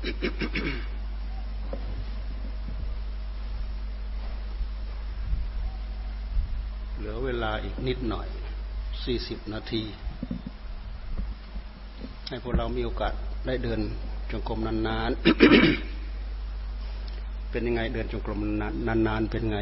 [7.00, 8.26] หลือเวลาอีกนิดหน่อย
[9.04, 9.82] สี่สิบนาที
[12.28, 13.12] ให้พวกเรามีโอกาส
[13.46, 13.80] ได้เดิน
[14.30, 15.18] จงกรมนานๆ
[17.50, 18.38] เป็นยังไง เดินจงกรม
[18.88, 19.58] นานๆ เป็นไง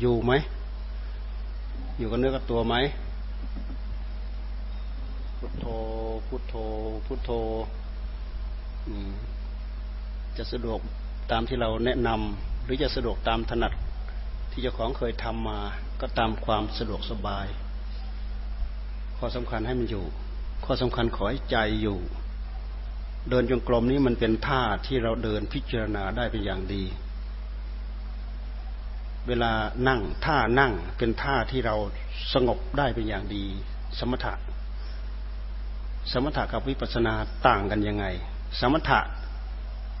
[0.00, 0.32] อยู่ไหม
[1.98, 2.74] อยู่กับเนื้อกับตัวไหม
[5.38, 5.66] พุทโธ
[6.28, 6.54] พุทโธ
[7.06, 7.30] พุทโธ
[10.38, 10.80] จะสะดวก
[11.30, 13.72] ตามที่เราแนะนำหรือจะสะดวกตามถนัด
[14.50, 15.60] ที่เจ้าของเคยทำมา
[16.00, 17.46] ก็ตามความสะดวกสบาย
[19.18, 20.04] ข้อสำคัญให้มันอยู่
[20.64, 21.98] ข้อสำคัญขอให้ใจอยู่
[23.30, 26.84] เดินจงกรมนี้มันเป็นท่าที่เราเดินพิจารณาได้เป็นอย่างดี
[29.28, 29.52] เวลา
[29.88, 31.76] นั่งท่านั่งเป็นท่าที่เรา
[32.34, 33.44] สงบได้เป็นอย่างดี
[33.98, 34.34] สมถะ
[36.12, 37.14] สมถะกับวิปัสสนา
[37.46, 38.04] ต่างกันยังไง
[38.60, 39.00] สมถะ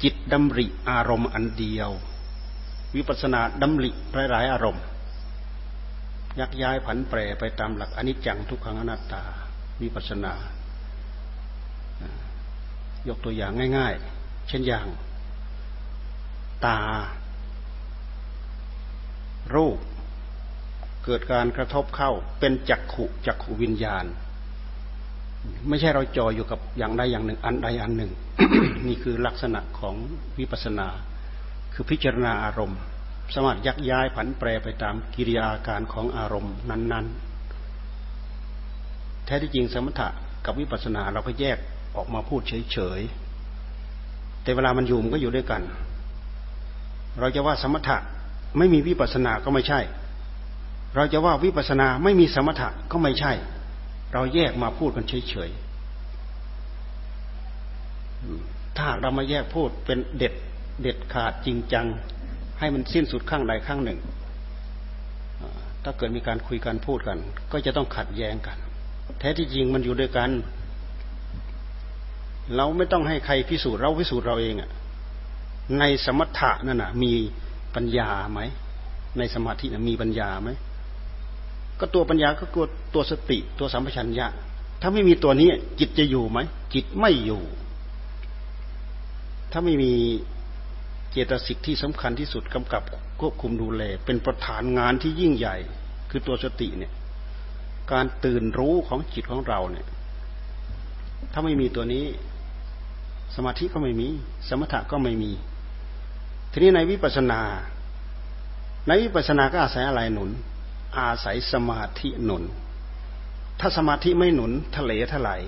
[0.02, 1.90] จิตดำริอารมณ์อันเดียว
[2.94, 3.90] วิปัสสนาดำริ
[4.30, 4.84] หลายๆอารมณ์
[6.40, 9.22] ยักย้ายผันแปรไปตามหลักอนิจจังทุกขังอนัตตา
[9.82, 10.34] วิปัสสนา
[13.08, 14.86] ยกตัวอย่างง่าย ๆ เช่นอย่าง
[16.66, 16.78] ตา
[19.54, 19.78] รูป
[21.04, 24.04] เกิดการกระทบเข้าเป็นจักขุจักขุวิญญาณ
[25.68, 28.12] ไม่ใช่เราจออยู่กับอย่างใดอย่างหนึ่ง อันใดอันหนึ่ง
[28.86, 29.94] นี่คือลักษณะของ
[30.38, 30.88] วิปัสสนา
[31.74, 32.80] คือพิจารณาอารมณ์
[33.34, 37.06] สามารถยักย้ายผันแปรไปตามกิริยาการของอารมณ์นั้น
[38.30, 40.08] ๆ แท้ที่จริงสมถะ
[40.44, 41.58] กับวิปัสสนาเราก็แยก
[41.96, 42.40] ออกมาพูด
[42.72, 45.62] เฉยๆ แต่เวลามันอยู่มันก็อยู่ด้วยกัน
[47.20, 47.96] เราจะว่าสมถะ
[48.58, 49.80] ไม่มีวิปัสสนาก็ไม่ใช่
[50.96, 53.32] เราจะว่าวิปัสสนาไม่มีสมถะก็ไม่ใช่
[54.12, 60.34] เราแยกมาพูดกันเฉยๆถ้าเรามาแยกพูดเป็นเด็ด
[60.82, 61.86] เด็ดขาดจริงจัง
[62.58, 63.98] ให้มันสิ้นสุดข้างใดข้างหนึ่ง
[65.84, 67.18] ถ้าเกิดมีการคุยกันพูดกัน
[67.52, 68.56] ก็จะต้องขัดแย้งกัน
[69.18, 70.30] แท้ที่จริงมันอยู่ด้วยกัน
[72.56, 74.70] เราไม่ต้องให้ใครพิสูจน์เราพิสูจน์เราเองอะ
[75.78, 77.12] ในสมถะนั่นนะมี
[77.74, 78.40] ปัญญาไหม
[79.18, 80.50] ในสมาธินะมีปัญญาไหม
[81.80, 82.64] ก็ตัวปัญญาก็ตัว
[82.94, 84.26] ตัวสติ ตัวสัมปชัญญะ
[84.80, 85.48] ถ้าไม่มีตัวนี้
[85.78, 86.38] จิตจะอยู่ไหม
[86.74, 87.42] จิตไม่อยู่
[89.52, 89.92] ถ้าไม่มี
[91.10, 92.82] เจตสิกที่สำคัญที่สุดกำกับ
[93.20, 95.56] ควบคุมดูแล เป็นประธานงานที่ยิ่งใหญ่
[96.10, 96.92] คือตัวสติเนี่ย
[97.92, 99.86] การตื่นรู้ของจิตของเราเนี่ย
[101.32, 102.04] ถ้าไม่มีตัวนี้
[103.36, 104.08] สมาธิก็ไม่มี
[104.48, 105.32] สมถะก็ไม่มี
[106.52, 107.40] ทีนี้ในวิปัสสนา
[108.86, 110.30] ในวิปัสสนาก็อาศัยอะไรหนุน
[110.98, 112.44] อาศัยสมาธิหนุน
[113.60, 115.42] ถ้าสมาธิไม่หนุนทะเลทลาย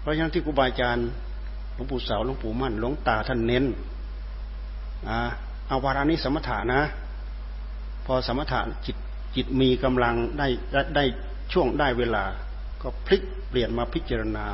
[0.00, 1.08] เพราะฉะนั้นที่ครูบาอาจารย์
[1.74, 3.64] หลวงปู่เสาหลวงปู่มั่นหลวงตาท่านเน้น
[5.08, 5.18] อ่า
[5.68, 6.82] เอาวารานี้สมถะนะ
[8.06, 8.96] พอสมถะจิต
[9.36, 10.48] จิตมีกำลังได้
[10.96, 11.04] ได้
[11.52, 12.24] ช่วงได้เวลา
[12.82, 14.46] ก็พลิกเปลี่ยนมาพิจารณา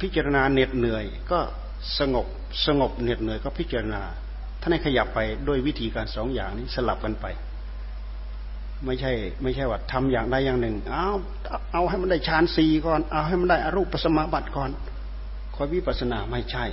[0.00, 1.38] พิจารณาเหน็ดเหนื่อย ก็
[1.98, 2.26] สงบ
[2.66, 4.02] สงบเหน็ดเหนื่อยก็พิจารณา
[4.60, 7.26] ท่านให้ขยับไปด้วยวิธีการสองอย่างนี้สลับกันไป
[8.86, 9.12] ไม่ใช่
[9.42, 11.08] ไม่ใช่ว่าทำอย่างใดอย่างหนึ่ง เอา
[11.72, 14.70] เอาให้มันได้ฌานสี่ก่อน เอาให้มันได้อรูปสมาบัติก่อน
[15.54, 16.64] คอยวิปัสสนาไม่ใช่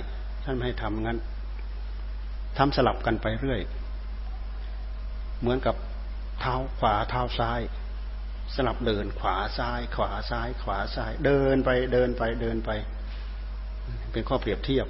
[0.44, 1.18] ท่านไม่ให้ทำงั้น
[2.58, 3.60] ทำสลับกันไปเรื่อย
[5.40, 5.76] เหมือนกับ
[6.40, 7.60] เท้าขวาเท้าซ้าย
[8.54, 12.70] สลับเดินขวาซ้าย ขวาซ้าย ขวาซ้าย เดินไปเดินไปเดินไป
[14.12, 14.86] เป็นข้อเปรียบเทียบ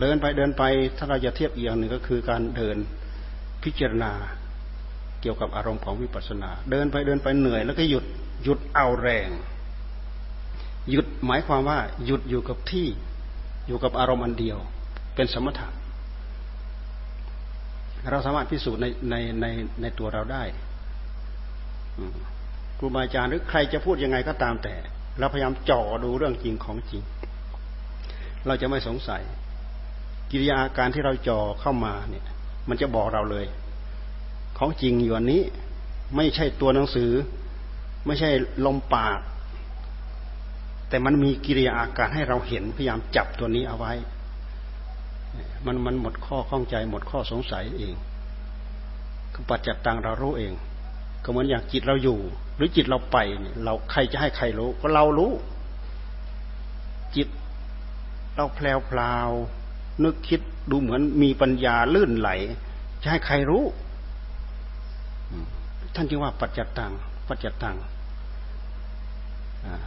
[0.00, 0.62] เดินไปเดินไป
[0.98, 2.76] ถ้าเราจะเทียบอีกอย่างหนึ่งก็คือการเดิน
[3.64, 4.12] พิจารณา
[5.22, 8.04] เกี่ยวกับอารมณ์ของวิปัสสนา เดินไปเดินไปเหนื่อยแล้วก็หยุด
[8.44, 9.30] หยุดเอาแรง
[10.90, 12.88] หยุดหมายความว่า หยุดอยู่กับที่
[13.66, 14.58] อยู่กับอารมณ์อันเดียว
[15.14, 15.68] เป็นสมถะ
[18.10, 19.46] เราสามารถพิสูจน์ในในใน
[19.82, 20.42] ในตัวเราได้
[22.78, 24.74] ครูบาอาจารย์หรือใครจะพูดยังไงก็ตามแต่
[25.18, 27.02] เราพยายามจ่อดูเรื่องจริงของจริง
[28.46, 29.22] เราจะไม่สงสัย
[30.30, 32.26] กิริยาการที่เราจ่อเข้ามาเนี่ย
[32.68, 33.46] มันจะบอกเราเลย
[34.58, 35.42] ของจริงอยู่อันนี้
[36.16, 37.10] ไม่ใช่ตัวหนังสือ
[38.06, 38.30] ไม่ใช่
[38.66, 39.20] ลมปาก
[40.88, 43.92] แต่มันมีกิริยาอาการให้เราเห็นพยายามจับตัวนี้เอาไว้
[45.66, 47.94] มันมันหมดข้อข้องใจหมดข้อสงสัยเอง
[49.32, 50.52] คือปัจจัตตังเรารู้เอง
[51.24, 52.18] ก็เหมือนอย่างจิตเราอยู่
[52.56, 55.32] หรือจิตเราไปเนี่ยเราใครจะให้ใครรู้ ก็เรารู้
[57.16, 57.28] จิต
[58.36, 59.30] เราแพรวพราว
[60.02, 60.40] นึกคิด
[60.70, 62.30] ดูเหมือนมีปัญญาลื่นไหล
[63.02, 63.64] จะให้ใครรู้
[65.94, 66.92] ท่านจึงว่าปัจจัตตัง
[67.28, 67.76] ปัจจัตตัง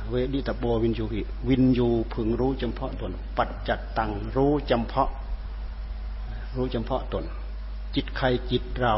[0.10, 5.10] เวทิตัพโพ วิญญูหิวิญญูพึงรู้จำเพาะตน ปัจจัตตังรู้จำเพาะ
[6.56, 7.24] รู้จำเพาะตน
[7.96, 8.96] จิตใครจิตเรา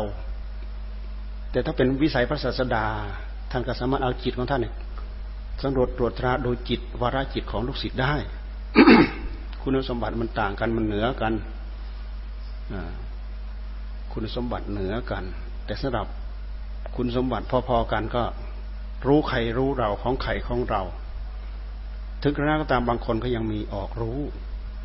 [1.52, 2.86] แต่ถ้าเป็นวิสัยพระศาสดา
[3.52, 4.76] ท่านก็สามารถเอาจิตของท่านเนี่ย
[5.64, 8.14] สำรวจตรวจตราโดยจิตวาระจิตของลูกศิษย์ได้
[9.62, 11.34] คุณสมบัติมันต่างกันมันเหนือกัน
[14.12, 15.24] คุณสมบัติเหนือกัน
[15.66, 16.08] แต่สำหรับ
[16.98, 18.24] คุณสมบัติพอๆกันก็
[19.08, 20.82] รู้ใครรู้เราของใครของเรา
[22.22, 24.20] ถึงกระนั้นก็ตามบางคนก็ยังมีออกรู้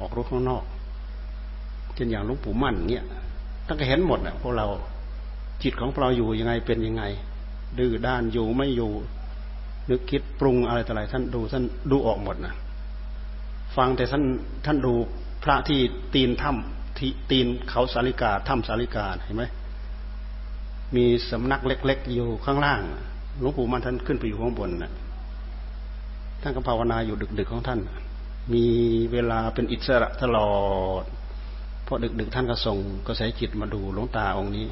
[0.00, 0.64] ออกรู้ข้างนอก
[1.94, 3.04] เช่นอย่างหลวงปู่มั่นเนี่ย
[3.66, 4.66] ตั้งแต่เห็นหมดอะพวกเรา
[5.62, 7.04] จิตของเราอยู่ยังไงเป็นยังไง
[7.78, 8.92] ดื้อด้านอยู่ไม่อยู่
[9.90, 12.54] นึกคิดปรุงอะไรต่ออะไรท่านดูท่านดูออกหมดนะ
[13.76, 14.24] ฟังแต่ท่าน
[14.66, 14.94] ท่านดู
[15.44, 15.80] พระที่
[16.14, 19.44] ตีนถ้ำที่ตีนเขาสาลิกาถ้ำสาลิกาเห็นไหม
[20.96, 22.82] มีสำนักเล็ก ๆ อยู่ข้างล่าง
[23.40, 24.92] หลวงปู่มันท่านขึ้นไปอยู่ข้างบนนะ
[26.42, 27.80] ท่านก็ภาวนาอยู่ดึก ๆ ของท่าน
[28.54, 28.66] มี
[29.12, 30.52] เวลาเป็นอิสระตลอ
[31.02, 31.04] ด
[31.86, 34.66] พอดึก ๆ ท่านก็ส่งกระแสจิตมาดูหลวงตาองค์นี้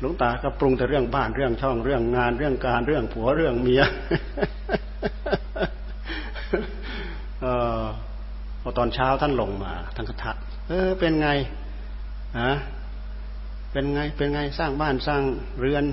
[0.00, 3.82] หลวงตาก็ปรุงแต่เรื่องบ้านเรื่องช่องเรื่องงานเรื่องการเรื่องผัวเรื่องเมีย
[7.44, 7.46] อ
[7.80, 7.82] อ
[8.62, 10.36] พอตอนเช้าท่านลงมาท่านก็ทัก
[10.68, 11.28] เออเป็นไง
[12.40, 12.52] ฮะ
[13.74, 15.22] เป็นไงเป็นไงสร้างบ้านสร้าง
[15.60, 15.84] เรือน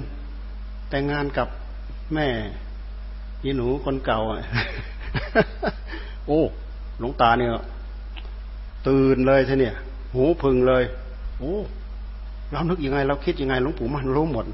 [0.89, 1.47] แต่งงานกับ
[2.13, 2.27] แม่
[3.43, 4.39] ยีหนูคนเก่าอะ
[6.27, 6.41] โอ้
[6.99, 7.49] หลวงตาเนี่ย
[8.87, 9.75] ตื่นเลยท่เนี่ย
[10.13, 10.83] หูพึงเลย
[11.39, 11.55] โอ้
[12.51, 14.45] เรานึกยังไง เราคิดยังไงหลวงปู่มันรู้หมด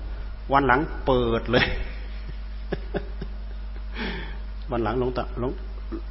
[0.53, 1.65] วันหลังเปิดเลย
[4.71, 5.51] วันหลังหลวงตาหลวง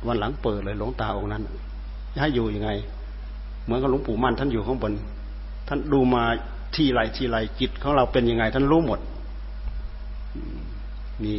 [0.09, 1.43] วันหลังเปิดเลยหลวงตาองค์นั้น
[2.21, 2.71] ให้อยู่ยังไง
[3.65, 4.93] เหมือนกับหลวงปู่มั่นท่านอยู่ข้างบน
[5.69, 6.25] ท่านดูมา
[6.75, 9.01] ที่ไรที่ไรจิตของเราเป็นยังไง ท่านรู้หมด
[11.25, 11.37] มี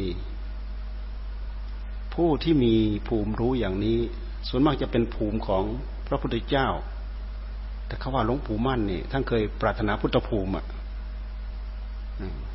[2.14, 2.74] ผู้ที่มี
[3.08, 4.00] ภูมิรู้อย่างนี้
[4.48, 5.64] ส่วนมากจะเป็นภูมิของ
[6.08, 6.68] พระพุทธเจ้า
[7.88, 10.66] แต่เขาว่าหลวงปู่มั่นนี่ท่านเคยปรารถนาพุทธภูมิอะ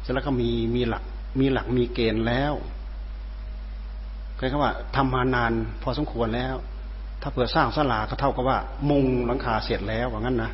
[0.03, 1.03] เสร็จแล้วก็มีมีหลัก
[1.41, 2.55] มีหลักมีเกณฑ์แล้ว
[4.37, 5.53] เคยคำว่าทำมานาน
[5.83, 6.55] พอสมควรแล้ว
[7.23, 8.59] ถ้าเผื่อสร้างศาลาก็เท่ากับว่า
[8.91, 10.51] มุงหลังคาเสร็จแล้วว่างั้นนะ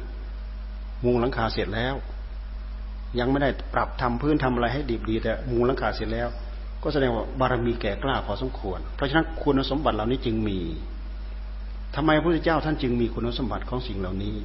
[1.05, 1.95] มุงหลังคาเสร็จแล้ว
[3.19, 6.29] ยังไม่ได้ปรับทำพื้นทำอะไรให้ดีดีแต่มุงหลังคาเสร็จแล้ว
[6.83, 10.59] ก็แสดงว่าบารมีแก่กล้าพอสมควร เพราะฉะนั้นคุณสมบัติเหล่านี้จึงมี
[11.95, 14.37] ทำไมพระพุทธเจ้าท่านจึงมีคุณสมบัติของสิ่งเหล่านี้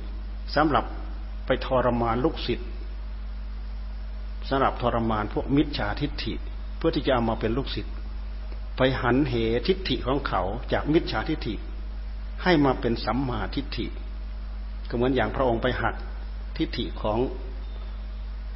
[0.55, 0.85] สำหรับ
[1.45, 2.69] ไปทรมานลูกศิษย์
[4.49, 6.33] สำหรับทรมานพวกมิจฉาทิฏฐิ
[6.77, 7.93] เพื่อที่จะเอามาเป็นลูกศิษย์
[8.77, 9.33] ไปหันเห
[9.67, 10.41] ทิฏฐิของเขา
[10.71, 11.55] จากมิจฉาทิฏฐิ
[12.43, 13.85] ให้มาเป็นสัมมาทิฏฐิ
[14.89, 15.95] ก็เหมือนอย่างพระองค์ไปหัก
[16.57, 17.17] ทิฏฐิของ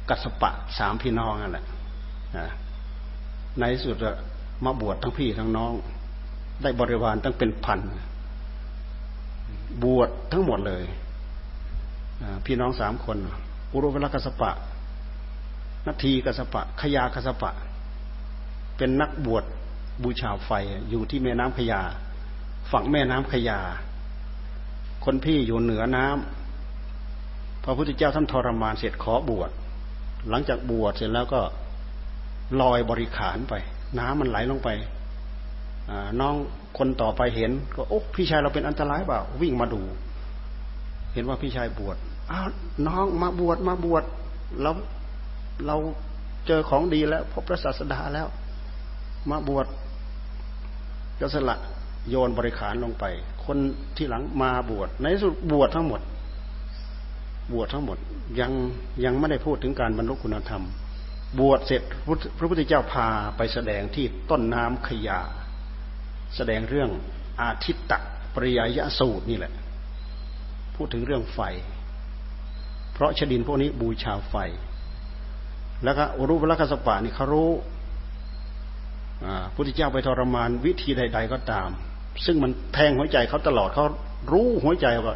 [0.08, 1.64] กัสปะสามพี่น้องนั่นแหละ
[3.60, 3.96] ในสุด
[4.64, 5.72] มาบวชทั้งพี่ทั้งน้อง
[6.62, 7.80] ได้บริวารตั้งเป็นพัน
[9.84, 10.84] บวชทั้งหมดเลย
[12.46, 13.16] พี่น้องสามคน
[13.72, 14.50] อุรุเวลกัสปะ
[15.86, 17.50] นาทีกัสปะ ขยากัสปะ
[18.76, 19.44] เป็นนักบวช
[20.02, 20.50] บูชาไฟ
[20.90, 21.80] อยู่ที่แม่น้ำขยา
[22.72, 23.60] ฝั่งแม่น้ำขยา
[25.04, 26.37] คนพี่อยู่เหนือน้ำ
[27.68, 29.50] ระพุทธเจ้าท่านทรมานเสร็จขอบวช
[30.30, 31.40] หลังจากบวชเสร็จแล้วก็
[32.60, 33.54] ลอยบริขารไป
[33.98, 34.68] น้ำมันไหลลงไป
[36.20, 36.34] น้อง
[36.78, 39.80] คนต่อไปเห็น ก็โอ้พี่ชายเราเป็นอันตรายเปล่าวิ่งมาดู
[41.14, 41.96] เห็นว่าพี่ชายบวช
[42.30, 42.48] อ้าว
[42.86, 44.04] น้องมาบวชมาบวช
[44.62, 44.70] เรา
[45.66, 45.76] เรา
[46.46, 48.26] เจอของดีแล้วพบพระศาสดาแล้ว
[49.30, 49.66] มาบวช
[51.20, 51.56] ก็สละ
[52.10, 53.04] โยนบริขารลงไป
[53.44, 53.56] คน
[53.96, 56.00] ที่หลังมาบวชในสุดบวชทั้งหมด
[57.52, 57.98] บวชทั้งหมด
[58.40, 58.52] ยัง
[59.04, 60.64] ยังไม่ได้พูดถึงการบรรลุคุณธรรม
[61.40, 61.82] บวชเสร็จ
[62.38, 65.20] พระพุทธเจ้าพาไปแสดงที่ต้นน้ำขยา
[66.36, 66.90] แสดงเรื่อง
[67.40, 67.98] อาทิตตะ
[68.34, 69.52] ปริยยสูตรนี่แหละ
[70.76, 71.40] พูดถึงเรื่องไฟ
[72.92, 74.34] เพราะชดินพวกนี้บูชาไฟ
[75.84, 77.50] แล้วก็อรูปลักษปะนี่เขารู้
[79.54, 81.68] พุทธเจ้าไปทรมานวิธีใด ๆ ก็ตาม
[82.24, 83.84] ซึ่งมันแทงหัวใจเขาตลอดเขา
[84.32, 85.14] รู้หัวใจว่า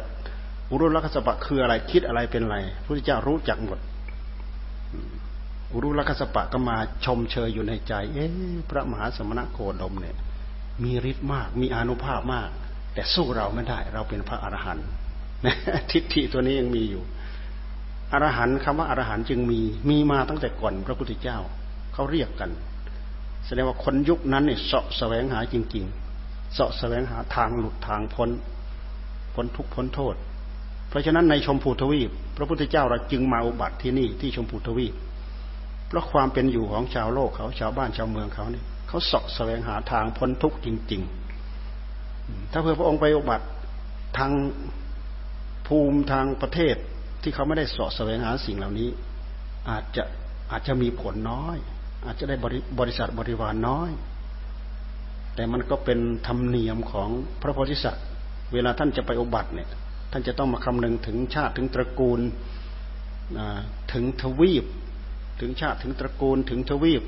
[0.73, 3.79] อุรุลักษปะคืออะไรคิดอะไรเป็นอะไรพระพุทธเจ้ารู้จักหมด
[5.73, 8.25] อุรุลักษปะก็มาชมเชยอยู่ในใจ เอ๊
[8.69, 10.15] พระมหาสมณโคดมเนี่ย
[10.83, 12.49] มีฤทธิ์มากมีอนุภาพมาก
[12.93, 14.87] แต่สู้เราไม่ได้ เราเป็นพระอรหันต์
[15.91, 17.03] ทิฏฐิตัวนี้ยังมีอยู่
[18.13, 21.37] อรหันต์คำว่าอรหันต์จึงมีมีมาตั้งแต่ก่อนพระพุทธเจ้า
[21.93, 22.51] เขาเรียกกัน
[23.45, 25.85] แสดงว่าคนยุคนั้นเนี่ยเสาะแสวงหาจริง
[26.19, 28.29] ๆ เสาะแสวงหาทางหลุดทางพ้น
[29.33, 30.15] พ้นทุกพ้นโทษ
[30.93, 34.93] เพราะฉะนั้นในชมพูทวีป พระพุทธเจ้าเราจึงมาอุบัติที่นี่ที่ชมพูทวีป
[35.87, 41.01] เพราะความเป็นอยู่ของชาวโลกเขาชาวบ้านชาวเมืองเขาเนี่ยเขาเสาะแสวงหาทางพ้นทุกข์จริง
[41.77, 43.47] ๆ ถ้าเพื่อพระองค์ไปอุบัติ
[44.17, 44.31] ทาง
[45.67, 46.75] ภูมิทางประเทศ
[47.21, 48.89] ที่เขาไม่ได้เสาะแสวงหาสิ่งเหล่านี้
[49.69, 50.03] อาจจะ
[50.51, 51.57] อาจจะมีผลน้อย
[52.05, 53.91] อาจจะได้บริบริษัทบริวารน้อย
[55.35, 57.09] แต่มันก็เป็นธรรมเนียมของ
[57.41, 58.05] พระโพธิสัตว์
[58.53, 59.69] เวลาท่านจะไปอุบัติเนี่ย
[60.15, 62.19] ท่านจะต้องมาคำนึงถึงชาติถึงตระกูล
[63.93, 64.65] ถึงทวีป
[65.39, 67.03] ถึงชาติถึงตระกูลถึงทวีป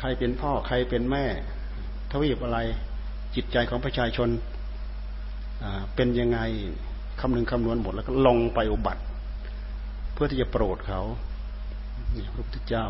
[0.00, 1.24] ใครเป็นพ่อใครเป็นแม่
[2.12, 2.58] ทวีปอะไร
[3.34, 4.28] จิตใจของประชาชน
[5.94, 6.38] เป็นยังไง
[7.20, 9.02] คำนึงคำนวณหมดแล้วก็ลงไปอุบัติ
[10.12, 11.00] เพื่อที่จะโปรดเขา
[12.16, 12.86] นี่พระพุทธเจ้า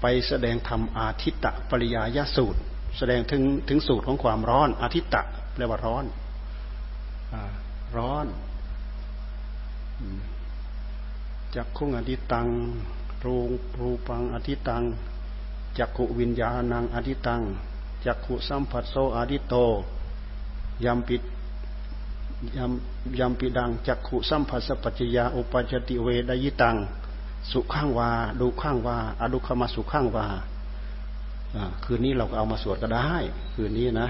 [0.00, 2.60] ไปแสดงธรรมอาทิตตะปริยายสูตร
[2.98, 5.22] แสดงถึงถึงสูตรของความร้อนอาทิตตะ
[5.54, 6.04] แปลว่าร้อน
[7.96, 8.26] ร้อน
[11.54, 12.46] จักขุงอธิตัง
[13.24, 13.36] รู
[13.80, 14.82] รูปังอธิตัง
[15.78, 17.40] จักขุวิญญาณังอธิตัง
[18.04, 19.54] จักขุสัมผัสโซอธิโต
[20.84, 21.22] ยำปิด
[22.56, 26.76] ยำยำปิดังจักขุสัมผัสปัจจยาอุปจติเวดยิตัง
[27.50, 30.26] สุข้างวาดูข้างวาอดุขมาสุข้างวา
[31.84, 33.12] คืนนี้เราก็เอามาสวดก็ได้
[33.54, 34.08] คืนนี้นะ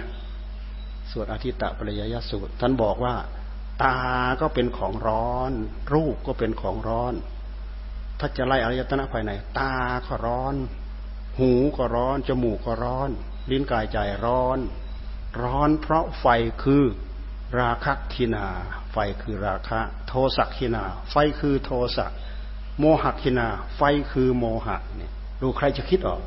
[1.11, 3.15] สวดอาทิตตะปริยยสูตร ท่านบอกว่า
[3.85, 3.99] ตา
[4.41, 5.53] ก็เป็นของร้อน
[5.93, 7.15] รูปก็เป็นของร้อน
[8.19, 9.75] ถ้าจะไล่อริยตนะภายใน ตา
[10.07, 10.55] ก็ร้อน
[11.39, 13.11] หูก็ร้อน จมูกก็ร้อน
[13.51, 14.59] ลิ้นกายใจร้อน
[15.43, 16.27] ร้อนเพราะไฟ
[16.63, 16.85] คือ
[17.61, 18.47] ราคะทินา
[18.93, 22.13] ไฟคือราคะ โทสักทินา ไฟคือโทสัก
[22.79, 23.83] โมหทินา ไฟ
[24.13, 26.21] คือโมหะเนี่ยดูใครจะคิดออก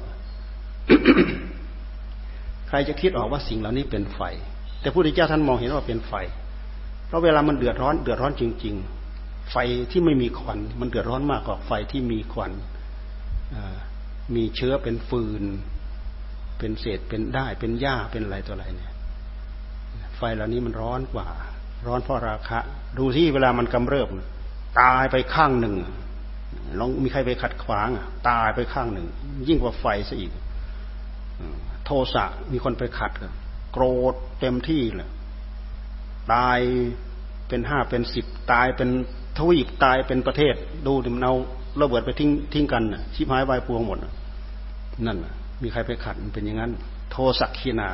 [2.67, 4.21] ใครจะคิดออกว่าสิ่งเหล่านี้เป็นไฟ
[4.81, 6.13] แต่พระพุทธเจ้าท่านมองเห็นว่าเป็นไฟ
[7.07, 8.75] เพราะเวลามันเดือดร้อน เดือดร้อนจริง
[9.13, 9.55] ๆ ไฟ
[9.91, 12.51] ที่ไม่มีควัน มันเดือดร้อนมากกว่าไฟที่มีควัน
[14.35, 15.43] มีเชื้อเป็นฟืน
[16.57, 18.93] เป็นเศษเป็นได้เป็นหญ้าเป็นอะไรตัวอะไรเนี่ย
[20.17, 21.27] ไฟเหล่านี้มันร้อนกว่า
[21.87, 22.59] ร้อนเพราะราคะ
[22.97, 24.07] ดูที่เวลามันกำเริบ
[24.81, 25.75] ตายไปข้างหนึ่ง
[26.79, 27.89] ลองมีใครไปขัดขวาง
[28.29, 29.07] ตายไปข้างหนึ่ง
[29.47, 30.31] ยิ่งกว่าไฟซะอีก
[31.85, 33.27] โทสะมีคนไปขัดกั
[33.77, 35.09] โกรธเต็มที่เลย
[36.33, 36.59] ตาย
[37.47, 38.89] เป็นห้าเป็นสิบตายเป็น
[39.37, 40.55] ทวีปตายเป็นประเทศ
[40.87, 41.35] ดูดิมันเอา
[41.81, 42.83] ระเบิดไปทิ้งทิ้งกัน
[43.15, 43.97] ชิบหายวายพวงหมด
[45.05, 45.17] นั่น
[45.61, 46.71] มีใครไปขัดมันเป็นอย่างนั้น
[47.11, 47.89] โทสักขีนา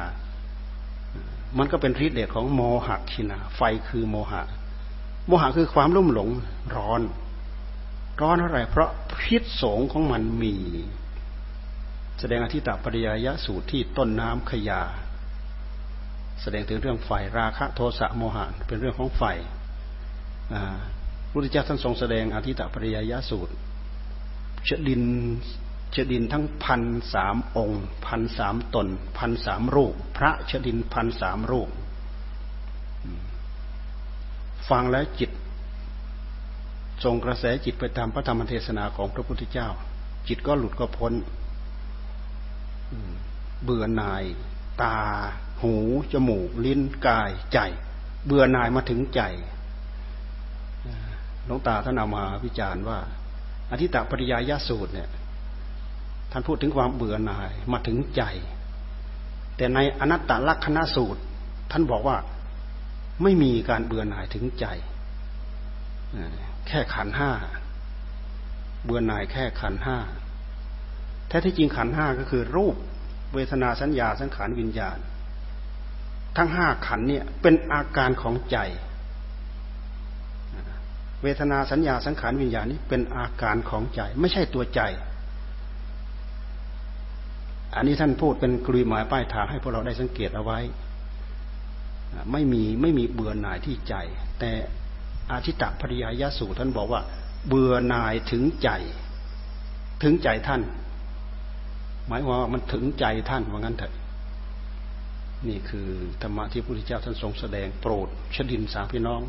[1.57, 4.41] มันก็เป็นฤทธิ์เดชของโมหะคินา ไฟคือโมหะ
[5.27, 6.29] โมหะคือความรุ่มหลง
[6.75, 7.01] ร้อน
[8.21, 8.89] ร้อนอะไรเพราะ
[9.21, 10.55] พิษสงของมันมี
[12.19, 14.81] แสดงอธิตาปริยายะสูตรที่ต้นน้ำขยา
[16.43, 19.23] แสดงถึงเรื่องไฟราคะโทสะโมหะเป็นเรื่องของไฟ
[20.51, 23.53] พระพุทธเจ้าท่านทรงแสดงอธิตปริยายสูตร
[24.65, 25.03] เชดิน
[25.95, 26.81] ชดินทั้งพัน
[27.13, 31.69] สามองค์พันสามตนพันสามรูป พระชดินพันสามรูป
[34.69, 35.31] ฟังแล้วจิต
[37.03, 39.67] ทรงกระแสจิตไปตามพระธรรมเทศนาของพระพุทธเจ้า
[40.27, 41.13] จิตก็หลุดก็พ้น
[43.63, 44.23] เบื่อหน่าย
[44.81, 44.97] ตา
[45.61, 45.75] หู
[46.13, 47.59] จมูก ลิ้นกายใจ
[48.25, 49.21] เบื่อหน่ายมาถึงใจ
[51.45, 52.99] หลวงตาท่านเอามาวิจารณ์ว่า
[53.71, 55.09] อธิตปริยายาสูตรเนี่ย
[56.31, 58.23] ท่านพูดถึงความเบื่อหน่ายมาถึงใจ
[59.57, 61.21] แต่ในอนัตตลักษณสูตร
[61.71, 62.17] ท่านบอกว่า
[63.23, 64.65] ไม่มีการเบื่อหน่ายถึงใจ
[66.67, 67.31] แค่ขันห้า
[68.83, 69.97] เบื่อหน่ายแค่ขันห้า
[71.27, 72.75] แท้ที่จริงขันห้าก็คือรูป
[73.33, 74.97] เวทนาสัญญาสังขารวิญญาณ
[76.37, 78.57] ทั้งห้าขันเนี่ยเป็นอาการของใจ
[81.23, 84.81] เวทนาสัญญาสังขารวิญญาณนี้เป็นอาการของใจ ไม่ใช่ตัวใจ
[87.75, 90.59] อันนี้ท่านพูดเป็นกลุยหมายป้ายทางให้พวกเราได้สังเกตเอาไว้
[92.31, 93.95] ไม่มีไม่มีเบื่อหน่ายที่ใจ
[94.39, 94.51] แต่
[95.31, 97.01] อาชิตะภริยายสูท่านบอกว่า
[97.47, 98.69] เบื่อหน่ายถึงใจ
[100.03, 100.61] ถึงใจท่าน
[102.07, 103.93] หมายว่ามันถึงใจท่านว่างั้นเถอะ
[105.49, 105.87] นี่คือ
[106.21, 109.21] ธรรมะที่พระพุทธเจ้าท่านทรงแสดงโปรดชดินสามพี่น้อง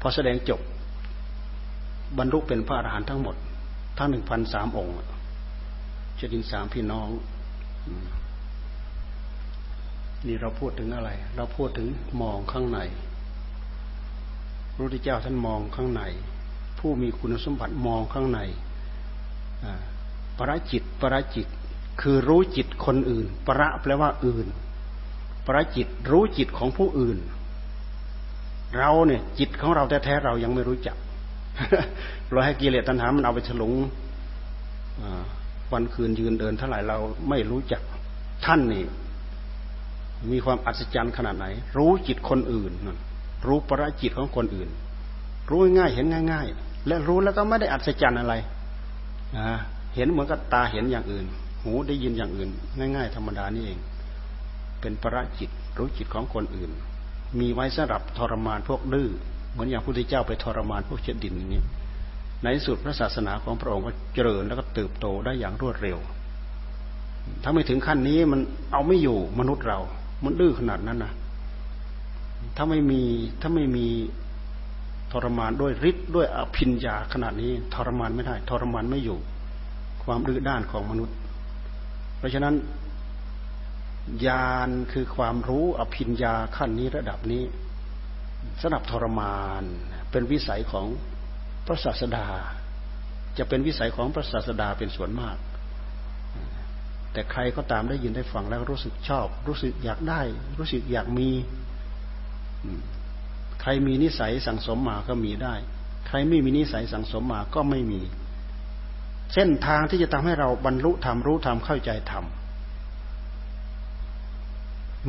[0.00, 0.60] พอแสดงจบ
[2.18, 3.36] บรรลุเป็นพระอรหันต์ทั้งหมด
[3.98, 4.94] ทั้งหนึ่งพันสามองค์
[6.18, 7.08] ชดินสามพี่น้อง
[10.26, 11.88] นี่เราพูดถึงอะไร เราพูดถึง
[12.22, 12.78] มองข้างใน
[14.72, 16.02] พระพุทธเจ้าท่านมองข้างใน
[16.78, 18.40] ผู้มีคุณสมบัติมองข้างใน
[20.38, 21.46] ประจิตประจิต
[22.00, 24.46] คือรู้จิตคนอื่น ประแปลว่าอื่น
[25.46, 27.18] ประจิตรู้จิตของผู้อื่น
[28.78, 30.96] เราเนี่ย จิตของเราแท้ๆเรายังไม่รู้จัก
[32.30, 33.74] เราให้กิเลสตัณหามันเอาไปฉลุง
[35.72, 36.98] วันคืนยืนเดินเท่าไหร่เรา
[37.28, 37.82] ไม่รู้จัก
[38.44, 38.84] ท่านนี่
[40.30, 42.72] มีความอัศจรรย์ขนาดไหน รู้จิตคนอื่น
[43.46, 44.68] รู้ประจิตของคนอื่น
[45.50, 48.34] รู้ง่ายเห็นง่าย ๆ และรู้แล้วก็ไม่ได้อัศจรรย์อะไร
[49.94, 51.26] เห็นเหมือนกับตาเห็นอย่างอื่น
[51.62, 53.78] หูได้ยินอย่างอื่น ง่าย ๆ ธรรมดานี่เอง
[54.80, 56.70] เป็นประจิตรู้จิตของคนอื่น
[57.40, 59.08] มีไว้สำหรับทรมานพวกดื้อ
[59.52, 61.62] เหมือนอย่างพระพุทธเจ้าไปทรมานพวกเชดินอย่างนี้
[62.42, 65.98] ในสุดพระศาสนาของพระองค์ก็เจริญแล้วก็เติบโตได้อย่างรวดเร็ว
[67.42, 68.40] ถ้าไม่ถึงขั้นนี้มัน
[68.72, 69.78] เอาไม่อยู่มนุษย์เรา
[70.24, 71.12] มันดื้อขนาดนั้นนะ
[72.56, 73.02] ถ้าไม่มี
[73.40, 73.86] ถ้าไม่มี
[75.12, 79.18] ทรมานด้วยฤทธิ์ด้วยอภิญญาขนาดนี้ทรมานไม่ได้ ทรมานไม่อยู่
[80.04, 81.16] ความดื้อด้านของมนุษย์
[82.18, 82.54] เพราะฉะนั้น
[84.26, 87.44] ญาณคือความรู้อภิญญาขั้นนี้ระดับนี้
[88.60, 89.62] สำหรับทรมาน
[90.10, 90.86] เป็นวิสัยของ
[91.66, 92.28] พระศาสดา
[93.38, 95.36] จะเป็นวิสัยของพระศาสดาเป็นส่วนมาก
[97.12, 100.20] แต่ใครก็ตามได้ยินได้ฟังแล้วรู้สึกชอบ รู้สึกอยากได้
[100.58, 101.30] รู้สึกอยากมี
[103.60, 105.54] ใครมีนิสัยสั่งสมมาก็มีได้
[106.08, 108.02] ใครไม่มีนิสัยสั่งสมมาก็ไม่มี
[109.34, 112.24] เส้นทางที่จะทำให้เราบรรลุธรรมรู้ธรรมเข้าใจธรรม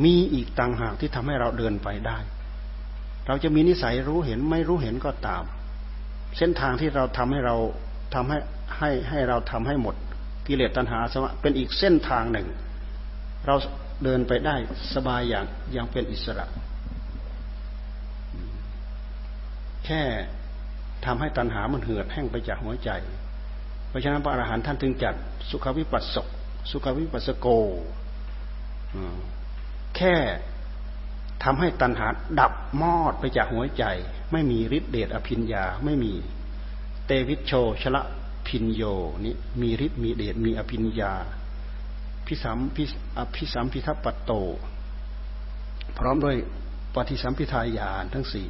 [0.04, 2.18] มีอีกต่างหากที่ทำให้เราเดินไปได้
[3.26, 5.42] เราจะมีนิสัยรู้เห็นไม่รู้เห็นก็ตาม
[6.38, 7.56] เส้นทางที่เราทำให้เรา
[8.14, 8.38] ทำให้
[8.78, 9.94] ให้ให้เราทำให้หมด
[10.46, 12.48] กิเลสตัณหาสมะเป็นอีกเส้นทางหนึ่ง
[13.46, 13.54] เรา
[14.04, 14.56] เดินไปได้
[14.94, 16.46] สบายอย่างยังเป็นอิสระ
[19.84, 20.02] แค่
[21.04, 22.90] ทำให้ตัณหามันเหือดแห้งไปจากหัวใจ
[23.88, 25.14] เพราะฉะนั้นพระอรหันต์ท่านถึงจัด
[25.50, 26.26] สุขวิปัสสก
[26.70, 27.46] สุขวิปัสสโก
[29.96, 30.14] แค่
[31.44, 32.08] ทำให้ตัณหา
[32.40, 33.84] ดับมอดไปจากหัวใจ
[34.32, 36.12] ไม่มีฤทธิเดชอภิญญาไม่มี
[37.06, 37.52] เตวิชโช
[37.82, 38.02] ชละ
[38.46, 38.82] พินโย
[39.24, 41.12] นี่มีฤทธิ์มีเดชมีอภิญญา
[42.26, 42.84] พิสัมพิ
[43.18, 44.32] อภิสัมพิทัปปโต
[45.98, 46.36] พร้อมด้วย
[46.94, 48.48] ปฏิสัมพิทายานทั้งสี่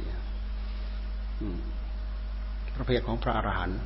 [2.75, 3.79] ประเภทของพระอรหันต์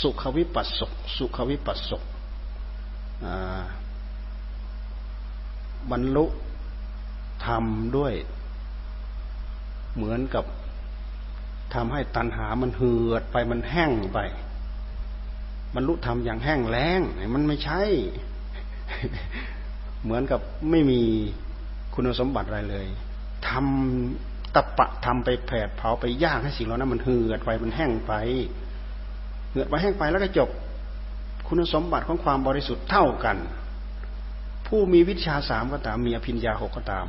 [0.00, 2.02] สุขวิปัสสกสุขวิปัสสก
[5.90, 6.24] บรรลุ
[7.46, 8.14] ทำด้วย
[9.96, 10.44] เหมือนกับ
[11.74, 14.18] ทำให้ตัณหามันเหือดไปมันแห้งไป
[15.74, 17.00] บรรลุธรรมอย่างแห้งแล้ง
[17.34, 17.82] มันไม่ใช่
[20.02, 21.00] เหมือนกับไม่มี
[21.94, 22.86] คุณสมบัติอะไรเลย
[23.48, 28.12] ทำตะปะทำไปแผดเผาไปย่างให้สิ่งเหล่านั้นมันเหือดไปมันแห้งไป
[29.54, 30.48] เหือดไปแห้งไปแล้วก็จบ
[31.48, 33.36] คุณสมบัติของความบริสุทธิ์เท่ากัน
[34.66, 37.06] ผู้มีวิชาสามก็ตาม มีอภิญญาหกก็ตาม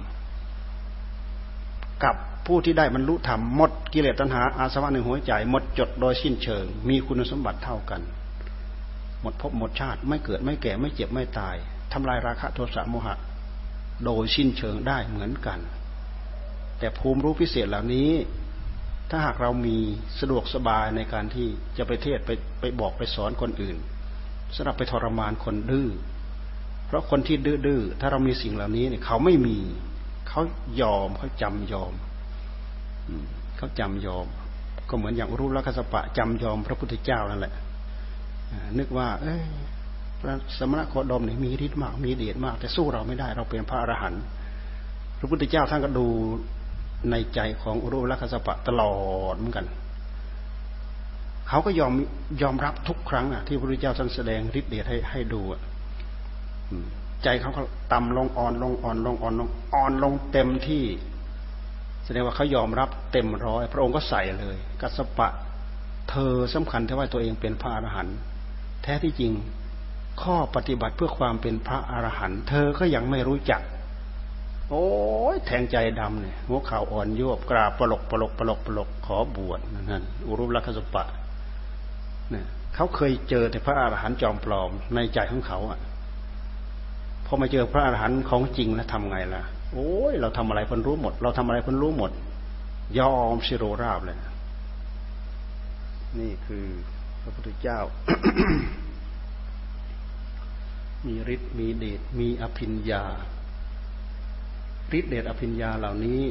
[2.04, 8.02] กับผู้ที่ได้บรรลุธรรมหมดกิเลสตัณหาอาสวะในหัวใจหมดจดโดยสิ้นเชิง มีคุณสมบัติเท่ากัน
[9.22, 11.56] หมดภพหมดชาติไม่เกิดไม่แก่ไม่เจ็บไม่ตาย
[11.94, 13.16] ทำลายราคะโทสะโมหะ
[14.06, 15.60] โดยสิ้นเชิงได้เหมือนกัน
[16.80, 18.10] แต่ภูมิรู้พิเศษเหล่านี้
[19.10, 19.78] ถ้าหากเรามี
[20.20, 23.78] สะดวกสบายในการที่จะไปเทศไปไปบอกไปสอนคนอื่น
[24.56, 25.90] สำหรับไปทรมานคนดื้อ
[26.88, 29.58] เพราะคนที่ดื้อถ้าเรามีสิ่งเหล่านี้เนี่ยเขาไม่มี
[30.30, 30.42] เขา
[30.82, 31.94] ยอมเขาจำยอม
[33.58, 34.26] เขาจำยอม
[34.90, 37.54] ก็เหมือนอย่างรู้ลักษปะจำยอมพระพุทธเจ้านั่นแหละ
[38.78, 39.36] นึกว่า เอ้
[40.20, 44.22] พระสมณโคดมเนี่ยมีฤทธิ์มากมีเดชมาก แต่สู้เราไม่ได้เราเป็นพระอรหันต์
[45.20, 46.08] พระพุทธเจ้าท่านก็ดู
[47.12, 48.94] ในใจของอุรุลักษปะตลอ
[49.34, 49.66] ดเหมือนกัน
[51.48, 51.94] เขาก็ยอม
[52.42, 55.62] ยอมรับทุกครั้งอะที่พระพุทธเจ้าท่านแสดงฤทธิ์เดชให้ให้ดูอะ
[57.24, 57.62] ใจเขาก็
[57.94, 60.84] ต่ำลงอ่อนลงอ่อนลงอ่อนลงอ่อนลงเต็มที่
[62.06, 65.30] แสดงว่าเขายอมรับเต็มร้อย พระองค์ก็ใส่เลย กัสปะ
[66.10, 68.18] เธอสำคัญที่ว่าตัวเองเป็นพระอรหันต์
[68.84, 69.34] แท้ที่จริง
[70.22, 73.62] ข้อปฏิบัติเพื่อความเป็นพระอรหันต์เธอก็ยังไม่รู้จัก
[74.70, 74.86] โอ้
[75.34, 79.60] ยแทงใจดำเนี่ยหัวเข่าอ่อนยวบกราบปลกปลกปลกปลกขอบวช
[79.92, 81.04] นั่นอุรุลักษปะ
[82.32, 85.80] เนี่ยเขาเคยเจอแต่พระอรหันต์จอมปลอมในใจของเขาอะ
[87.26, 92.12] พอมาเจอพระอรหันต์ของจริงแล้วทำไงล่ะ โอ้ยเราทำอะไรเพิ่นรู้หมด เราทำอะไรเพิ่นรู้หมด
[93.00, 94.18] ยอมสิโรราบเลย
[96.20, 96.66] นี่คือ
[97.22, 97.80] พระพุทธเจ้า
[101.06, 103.04] มีฤทธิ์มีเดชมีอภิญญา
[104.98, 106.22] ฤทธิเดชอภิญญาเหล่านี้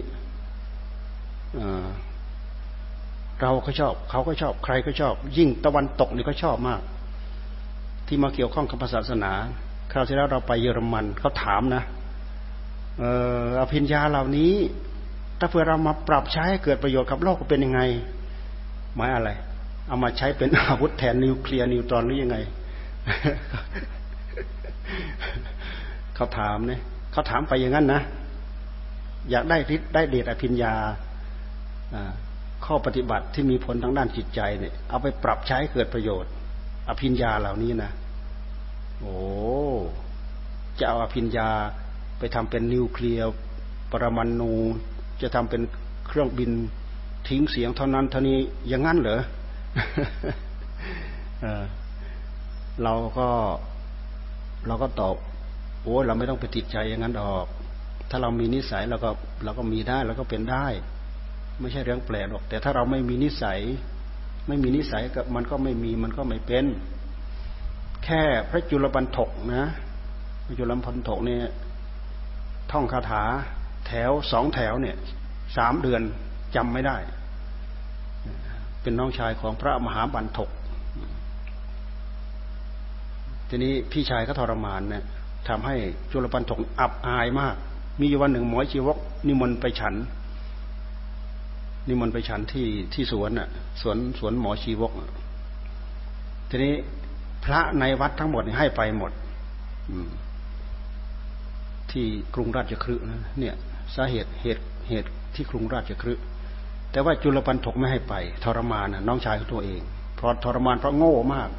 [3.40, 6.80] เราก็ชอบ เขาก็ชอบ ใครก็ชอบ ยิ่งตะวันตกนี่ก็ชอบมาก
[8.06, 9.32] ที่มาเกี่ยวข้องกับศาสนา
[9.92, 11.82] คราวที่แล้วเราไปเยอรมันเขาถามนะ
[13.60, 14.52] อภิญญาเหล่านี้
[15.38, 17.80] ถ้าเพื่อเรามาปรับใช้ให้เกิดประโยชน์กับโลกเป็นยังไง
[18.94, 19.30] หมายอะไร
[19.88, 22.36] เอามาใช้เป็นอาวุธแทนนิวเคลียร์นิวตรอนหรือยังไง
[26.14, 26.80] เขาถามเนี่ย
[27.12, 28.00] เขาถามไปอย่างนั้นนะ
[29.30, 30.74] อยากได้ฤทธิ์ได้เดชอภิญญา
[32.64, 36.32] ข้อปฏิบัติที่มีผลทางด้านจิตใจเนี่ย เอาไปปรับใช้เกิดประโยชน์
[36.88, 37.90] อภิญญาเหล่านี้นะ
[39.00, 39.18] โอ้
[40.78, 41.48] จะเอาอภิญญา
[42.18, 43.26] ไปทำเป็นนิวเคลียร์
[43.90, 44.52] ปรมาณู
[45.22, 45.62] จะทำเป็น
[46.06, 46.50] เครื่องบิน
[47.28, 49.20] ทิ้งเสียงเท่านั้นเท่านี้อย่างนั้นเหรอ
[52.82, 53.28] เราก็
[54.66, 55.14] เราก็ตอบ
[55.82, 57.46] โอ้เราไม่ต้องไปติดใจอย่างนั้นออก
[58.10, 59.10] ถ้าเรามีนิสัยเราก็
[59.44, 60.66] เราก็มีได้เราก็เป็นได้
[61.60, 63.60] ไม่ใช่เรื่องแปลกหรอก แต่ถ้าเราไม่มีนิสัย
[64.48, 66.64] ไม่มีนิสัยก็มันก็ไม่มีมันก็ไม่เป็น
[68.04, 69.66] แค่พระจุลปันถกนะ
[70.44, 71.44] พระจุลปันถกเนี่ย
[72.72, 73.22] ท่องคาถา
[73.86, 74.96] แถวสองแถวเนี่ย
[75.56, 76.02] สามเดือน
[76.56, 76.96] จำไม่ได้
[78.82, 80.50] เป็นน้องชายของพระมหาบันทก
[83.48, 85.04] ทีนี้พี่ชายก็ทรมานเนี่ย
[85.48, 85.76] ทำให้
[86.12, 87.56] จุลปันถกอับอายมาก
[88.00, 89.94] มีวันหนึ่งหมอชีวก นิมนต์ไปฉัน
[91.88, 93.48] นิมนต์ไปฉันที่ที่สวนน่ะ
[93.80, 94.92] สวนสวนหมอชีวก
[96.48, 96.74] ทีนี้
[97.44, 99.12] พระในวัดทั้งหมดให้ไปหมด
[101.90, 103.54] ที่กรุงราชคฤห์นะเนี่ย
[103.94, 106.24] สาเหตุเหตุเหตุที่กรุงราชคฤห์
[106.92, 109.80] แต่ว่าจุลปันถกไม่ให้ไปทรมานน้องชายของตัวเอง
[110.16, 111.50] เพราะทรมานเพราะโง่มาก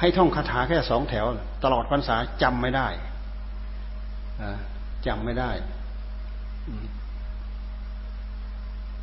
[0.00, 1.26] ให้ท่องคาถาแค่สองแถว
[1.64, 2.88] ตลอดพรรษาจำไม่ได้
[5.06, 5.50] จำไม่ได้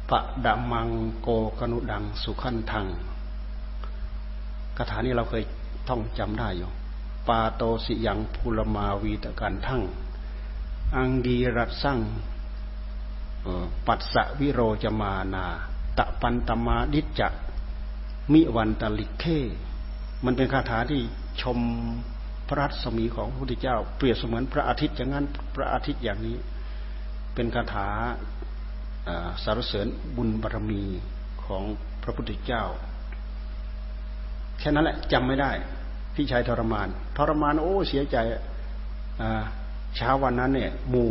[0.09, 0.89] ปะดามัง
[1.21, 1.27] โก
[1.59, 2.87] กนุดังสุขันทัง
[4.77, 5.43] คาถานี้เราเคย
[5.87, 6.69] ท่องจำได้อยู่
[7.27, 9.81] ปาโตสิยังภูลมาวีตกันทั้ง
[10.95, 11.99] อังดีรัตสั่ง
[13.87, 15.45] ปัสสะวิโรจมานา
[15.97, 17.33] ตะปันตมาดิจัก
[18.33, 19.23] มิวันตลิเค
[20.25, 21.01] มันเป็นคาถาที่
[21.41, 21.59] ชม
[22.49, 26.37] พระรัศมีของพระพุทธเจ้า เปรียบเสมือนพระอาทิตย์อย่างนั้นพระอาทิตย์อย่างนี้
[27.33, 27.87] เป็นคาถา
[29.43, 30.83] สารเสริญบุญบารมี
[31.45, 31.63] ของ
[32.03, 32.63] พระพุทธเจ้า
[34.59, 35.51] แค่นั้นแหละจำไม่ได้
[36.15, 38.17] พี่ชายทรมาน ทรมานโอ้เสียใจ
[39.95, 41.09] เช้าวันนั้นเนี่ยหมู่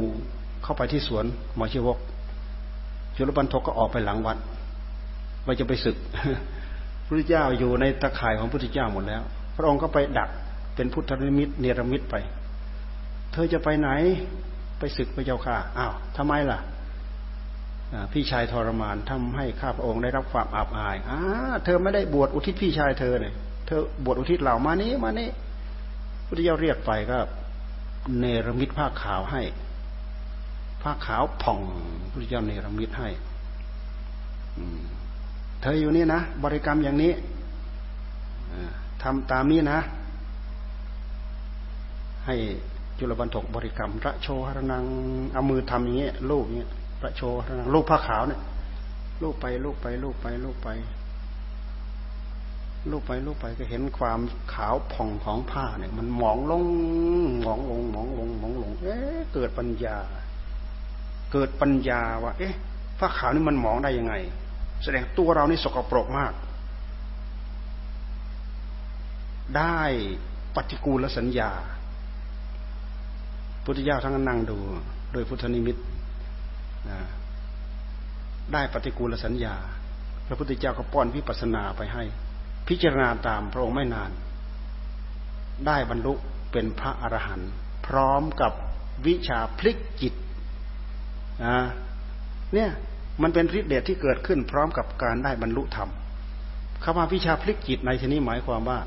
[0.63, 1.25] เข้าไปที่สวน
[1.57, 1.99] หมอชีวก
[3.17, 4.39] จุลปันทกก็ออกไปหลังวัด
[5.45, 5.97] ว่าจะไปศึก
[7.07, 9.23] พระเจ้าอยู่ในตะข่ายของพระพุทธเจ้าหมดแล้ว
[9.57, 10.31] พระองค์ก็ไปดัก
[10.79, 12.17] เป็นพุทธนิมิตเนรมิตไป
[13.33, 13.91] เธอจะไปไหน
[14.79, 16.59] ไปศึกพระเจ้าค่ะอ้าวทำไมล่ะ
[18.13, 21.19] พี่ชายทรมานทำให้ข้าพระองค์ได้รับความอับอายอ่า
[21.65, 23.35] เธอไม่ได้บวชอุทิศพี่ชายเธอเนี่ย
[23.67, 25.29] เธอบวชอุทิศเหล่ามานี้มานี้
[26.27, 27.19] พุทธเจ้าเรียกไปก็
[28.19, 29.43] เนรมิตผ้าขาวให้
[30.83, 31.61] ผ้าขาวผ่อง
[32.11, 33.09] พุทธเจ้าเนรมิตให้
[35.63, 37.13] เธออยู่นี่นะบริกรรมอย่างนี้
[39.03, 39.81] ทำตามนี้นะ
[42.29, 42.37] ให้
[42.99, 44.85] จุลบันทกบริกรรม ระโชหรนัง
[45.33, 46.69] เอามือทำอย่างนี้ยลูกเนี้ย
[47.05, 48.41] ระโชหรนังลูกผ้าขาวเนี่ย
[49.23, 50.69] ลูกไปลูกไปลูกไปลูกไป
[52.91, 54.21] ลูกไปลูกไปก็เห็นความ
[54.55, 56.65] ขาวผ่องของผ้าเนี่ย มันหมองลง
[57.43, 59.99] หมองลงหมองลงหมองลง เอ๊ะเกิดปัญญา
[61.33, 62.55] เกิดปัญญาว่า เอ๊ะ
[62.99, 64.15] ผ้าขาวนี่มันหมองได้ยังไง
[64.85, 66.33] แสดงตัวเรานี่สกปรกมาก
[69.57, 69.81] ได้
[70.55, 71.51] ปฏิกูลสัญญา
[73.69, 74.59] พุทธเจ้าทั้งนั่งดู
[75.13, 75.77] โดยพุทธนิมิต
[78.53, 79.55] ได้ปฏิกูลสัญญา
[80.27, 82.05] พระพุทธเจ้าก็ป้อนวิปัสนาไปให้
[82.69, 84.11] พิจารณาตามพระองค์ไม่นาน
[85.67, 86.13] ได้บรรลุ
[86.53, 87.51] เป็นพระอรหันต์
[87.87, 88.53] พร้อมกับ
[89.07, 90.15] วิชาพลิกจิต
[92.55, 92.71] เนี่ย
[93.23, 95.91] มันเป็นฤทธิ์เดชที่เกิดขึ้นพร้อมกับการได้บรรลุธรรม
[96.83, 98.79] คำว่าวิชาพลิกจิตในที่นี้หมายความว่า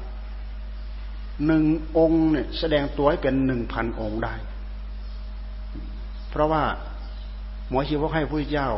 [1.46, 1.64] หนึ่ง
[1.98, 4.36] องค์เนี่ยแสดงตัวให้เป็นหนึ่งพันองค์ได้
[6.32, 6.64] เพราะว่า
[7.70, 8.70] หมอชีวกให้พระเจ้า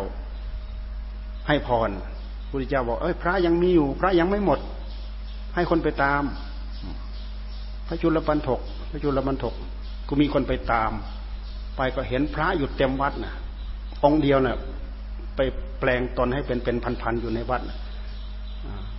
[1.48, 1.89] ให้พร
[2.50, 4.60] พระเจ้าบอกเอ้ยพระยังมีอยู่ พระยังไม่หมด
[5.56, 6.24] ให้คนไปตาม
[7.88, 8.62] พระจุลปันถก
[8.92, 9.54] พระจุลปันถก
[10.08, 10.92] ก็มีคนไปตาม
[11.78, 13.34] ไปก็เห็นพระอยู่เต็มวัดนะ
[14.06, 14.58] องเดียวเนะ่ะ
[15.36, 15.39] ไป
[15.80, 17.78] แปลงตนให้เป็นเป็นพันๆอยู่ในวัดนะ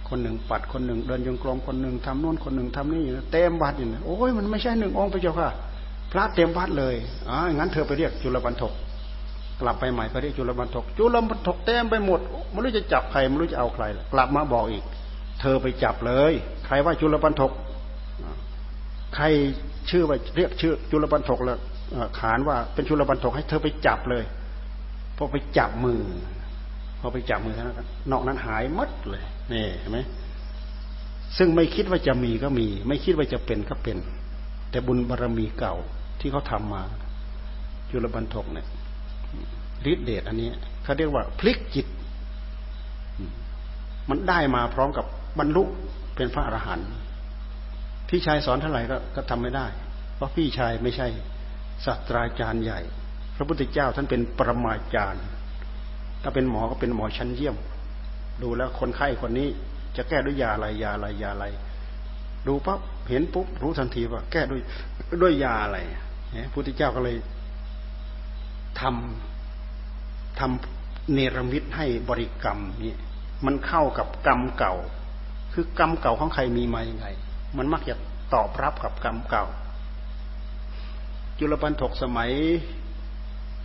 [0.09, 5.51] คนหนึ่งปัดคนหนึ่งเดินยงกลมคนหนึ่งทำโน่นคนหนึ่งทำนี่อยู่เต็มวัดอยู่นะโอ้ยมันไม่ใช่หนึ่งองค์พระเจ้าค่ะ
[6.15, 6.95] พระเต็มวัดเลย
[7.29, 8.73] อ๋องั้นเธอไปเรียกจุลปันถก
[9.61, 14.85] กลับไปใหม่ก็เรียกจุลปันถกจุลปันถกเต็มไปหมดไม่รู้จะจับใครไม่รู้จะเอาใครกลับมาบอกอีก
[15.41, 16.33] เธอไปจับเลย
[16.67, 17.53] ใครว่าจุลปันถก
[19.15, 19.25] ใคร
[19.91, 21.59] ชื่อว่าเรียกชื่อจุลปันถกแล้ว
[22.19, 24.25] ขานว่าเป็นจุลปันถกให้เธอไปจับเลย
[25.17, 26.01] พอไปจับมือ
[27.01, 27.69] พอไปจับมือท่าน
[28.11, 29.99] นอกนั้นหายมัดเลยนี่เห็นไหม
[31.39, 33.99] ซึ่งไม่คิดว่าจะมีก็มี ไม่คิดว่าจะเป็นก็เป็น
[34.71, 35.75] แต่บุญบารรมีเก่า
[36.25, 36.83] ที่เขาทามา
[37.91, 38.67] จุลบันทกเนี่ย
[39.91, 40.49] ฤทธิเดชอันนี้
[40.85, 41.87] เขาเรียกว่าพลิกจิต
[44.11, 45.07] มันได้มาพร้อมกับ
[45.39, 45.63] บรรลุ
[46.17, 46.89] เป็นพระอรหันต์
[48.09, 49.67] พี่ชายสอนเท่าไหร่ก็ก็ทำไม่ได้
[50.17, 51.09] เพราะพี่ชายไม่ใช่
[51.85, 52.81] ศาสตราจารย์ใหญ่
[53.37, 55.25] พระพุทธเจ้าท่านเป็นปรมาจารย์
[56.23, 57.57] ถ้าเป็นหมอก็เป็นหมอชั้นเยี่ยม
[58.43, 59.49] ดูแล้วคนไข้คนนี้
[59.97, 61.47] จะแก้ด้วยยาอะไรยาอะไรยาอะไร
[62.47, 64.61] ดูปั๊บเห็นปุ๊บรู้ทันทีว่า แก้ด้วย
[65.23, 65.79] ด้วยยาอะไร
[66.35, 67.17] พระพุทธเจ้าก็เลย
[68.81, 72.95] ทำทำเนรมิตให้บริกรรมนี่
[73.47, 74.75] มันเข้ากับกรรมเก่า
[75.53, 77.07] คือกรรมเก่าของใครมีมาอย่างไง
[77.59, 77.95] มันมักจะ
[78.35, 79.47] ตอบรับกับกรรมเก่า
[81.39, 82.31] จุลปันถกสมัย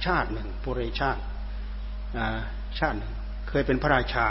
[0.05, 1.21] ชาติหนึ่งปุเรชาติ
[2.79, 3.13] ชาติหนึ่ง
[3.49, 4.27] เคยเป็นพระราชา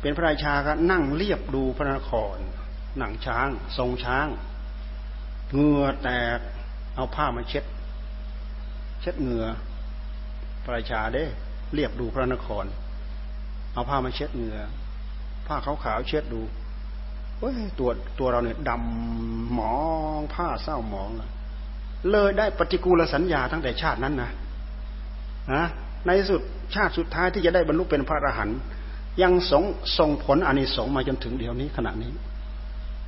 [0.00, 2.36] เป็นพระราชาก็นั่งเรียบดูพระนคร
[2.98, 4.26] หนังช้าง ทรงช้าง
[5.52, 6.38] เหงื่อแตก
[6.98, 7.64] เอาผ้ามาเช็ด
[9.00, 9.46] เช็ดเหงื่อ
[10.64, 11.24] พระชาเด้
[11.74, 12.64] เรียบดูพระนคร
[13.74, 14.58] เอาผ้ามาเช็ดเหงื่อ
[15.46, 16.40] ผ้าขาวๆเช็ดดู
[17.38, 19.74] เฮ้ยตัวตัวเราเนี่ยดำหมอ
[20.18, 21.10] งผ้าเศร้าหมอง
[22.10, 24.30] เลยได้ปฏิกูลสัญญาตั้งแต่ชาตินั้นนะ
[25.52, 25.64] นะ
[26.06, 26.42] ในสุด
[26.74, 28.58] ชาติสุดท้ายที่จะได้บรรลุเป็นพระอรหันต์
[29.22, 29.64] ยังสง
[29.98, 32.12] ส่งผลอานิสงส์มาจนถึงเดี๋ยวนี้ขณะนี้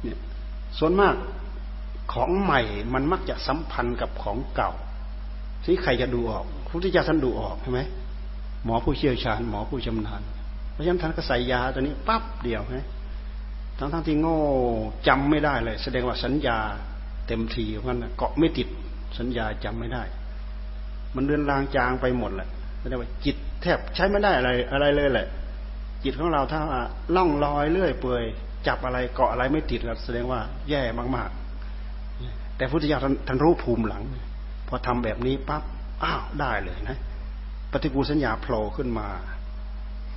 [0.03, 0.19] เนี่ย
[0.79, 1.15] ส่วนมาก
[2.13, 2.61] ของใหม่
[2.95, 4.73] มันมักจะสัมพันธ์กับของเก่า
[5.65, 7.81] ที่ใครจะดูออกพระพุทธเจ้าท่านดูออกใช่ไหม
[8.65, 10.23] หมอผู้เชี่ยวชาญ หมอผู้ชำนาญ
[10.73, 12.79] เพราะฉะนั้นท่านก็ใส่ยาตัวนี้ปั๊บเดียวไหม
[13.79, 14.39] ทั้งทั้งที่โง่
[15.09, 16.59] จำไม่ได้เลย แสดงว่าสัญญา
[17.27, 18.69] เต็มทีเพราะนั้นเกาะไม่ติด
[19.19, 20.03] สัญญาจำไม่ได้
[21.15, 22.49] มันเดือนลางจางไปหมดแหละ
[22.81, 25.27] แสดงว่าจิตแทบใช้ไม่ได้อะไรอะไรเลยแหละ
[26.05, 26.61] จิตของเราถ้า
[27.17, 28.25] ล่องลอยเรื่อยเปื่อย
[28.67, 30.83] จับอะไรเกาะอะไรไม่ติดก็แสดงว่าแย่
[31.17, 31.50] มากๆ
[32.61, 34.03] แต่พุทธิยถาท่านรู้ภูมิหลัง
[34.69, 35.63] พอทำแบบนี้ปั๊บ
[36.05, 36.99] อ้าวได้เลยนะ
[37.73, 39.09] ปฏิกูลสัญญาโผล่ขึ้นมา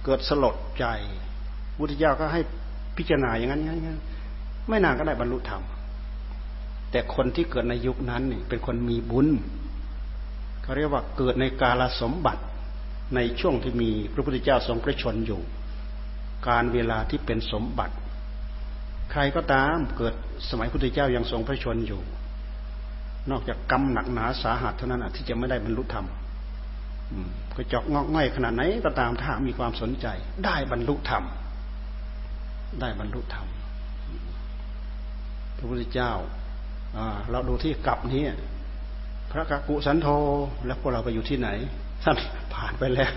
[0.05, 0.85] เกิดสลดใจ
[1.77, 2.41] พุทธิยาก็ให้
[2.97, 3.99] พิจารณาอย่างนั้นอย่างนั้น
[4.69, 5.61] ไม่นานก็ได้บรรลุธรรม
[6.91, 9.27] แต่คนที่เกิดในยุคนั้นนี่เป็นคนมีบุญ
[10.61, 12.43] เขาเรียกว่าเกิดในกาลสมบัติ
[13.15, 15.41] ในช่วงที่มีพระพุทธเจ้าทรงพระชนอยู่
[16.47, 17.95] การเวลาที่เป็นสมบัติ
[19.11, 20.13] ใครก็ตามเกิด
[20.49, 22.01] สมัยพุทธเจ้ายังทรงพระชนอยู่
[23.31, 26.05] นอกจากกรรมหนักหนาสาหัสเท่านั้นที่จะไม่ได้บรรลุธรรม
[27.55, 30.07] ก็จอกงอกง่อยขนาดไหนก็ตามถ้ามีความสนใจ
[30.45, 31.23] ได้บรรลุธรรม
[32.81, 33.47] ได้บรรลุธรรม
[35.57, 36.11] พระพุทธเจ้า
[37.31, 38.23] เราดูที่กลับนี้
[39.31, 40.07] พระกักุสันโธ
[40.65, 41.49] แล้วพวกเราไปอยู่ที่ไหน
[42.03, 42.15] ท่าน
[42.53, 43.11] ผ่านไปแล้ว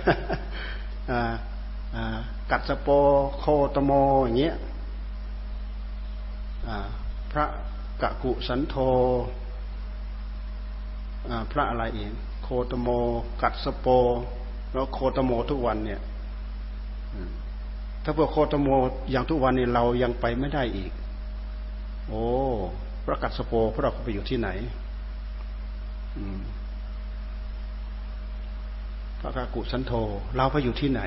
[2.51, 2.89] กัดสโป
[3.39, 3.93] โคตโม
[4.25, 4.57] อย่างเงี้ย
[7.33, 7.47] พระ
[8.03, 8.77] กะกุสันโธ
[11.53, 12.13] พระอะไรเอง
[12.43, 12.89] โคตโม
[13.43, 13.87] กัดสโป
[14.73, 16.01] แล้วโคตโมทุกวันเนี่ย
[18.05, 18.69] ถ้าพื่อโคตโม
[19.11, 20.93] อย่างทุกวันนี้เรายังไปไม่ได้อีก
[22.09, 22.25] โอ้
[23.05, 24.49] พระกัดสโปพวกเราไปอยู่ที่ไหน
[29.21, 29.93] พระกากุสันโธ
[30.37, 31.03] เราไปอยู่ที่ไหน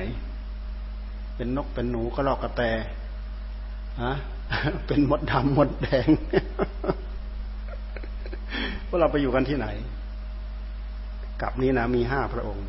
[1.36, 2.62] เป็นนกเป็นหนูก็ลอกกระแต
[4.02, 4.14] ฮะ
[4.86, 6.08] เป็นมดดำมดแดง
[8.86, 9.66] พวกเราไปอยู่กันที่ไหน
[11.42, 12.66] กับนี้นะมีห้าพระองค์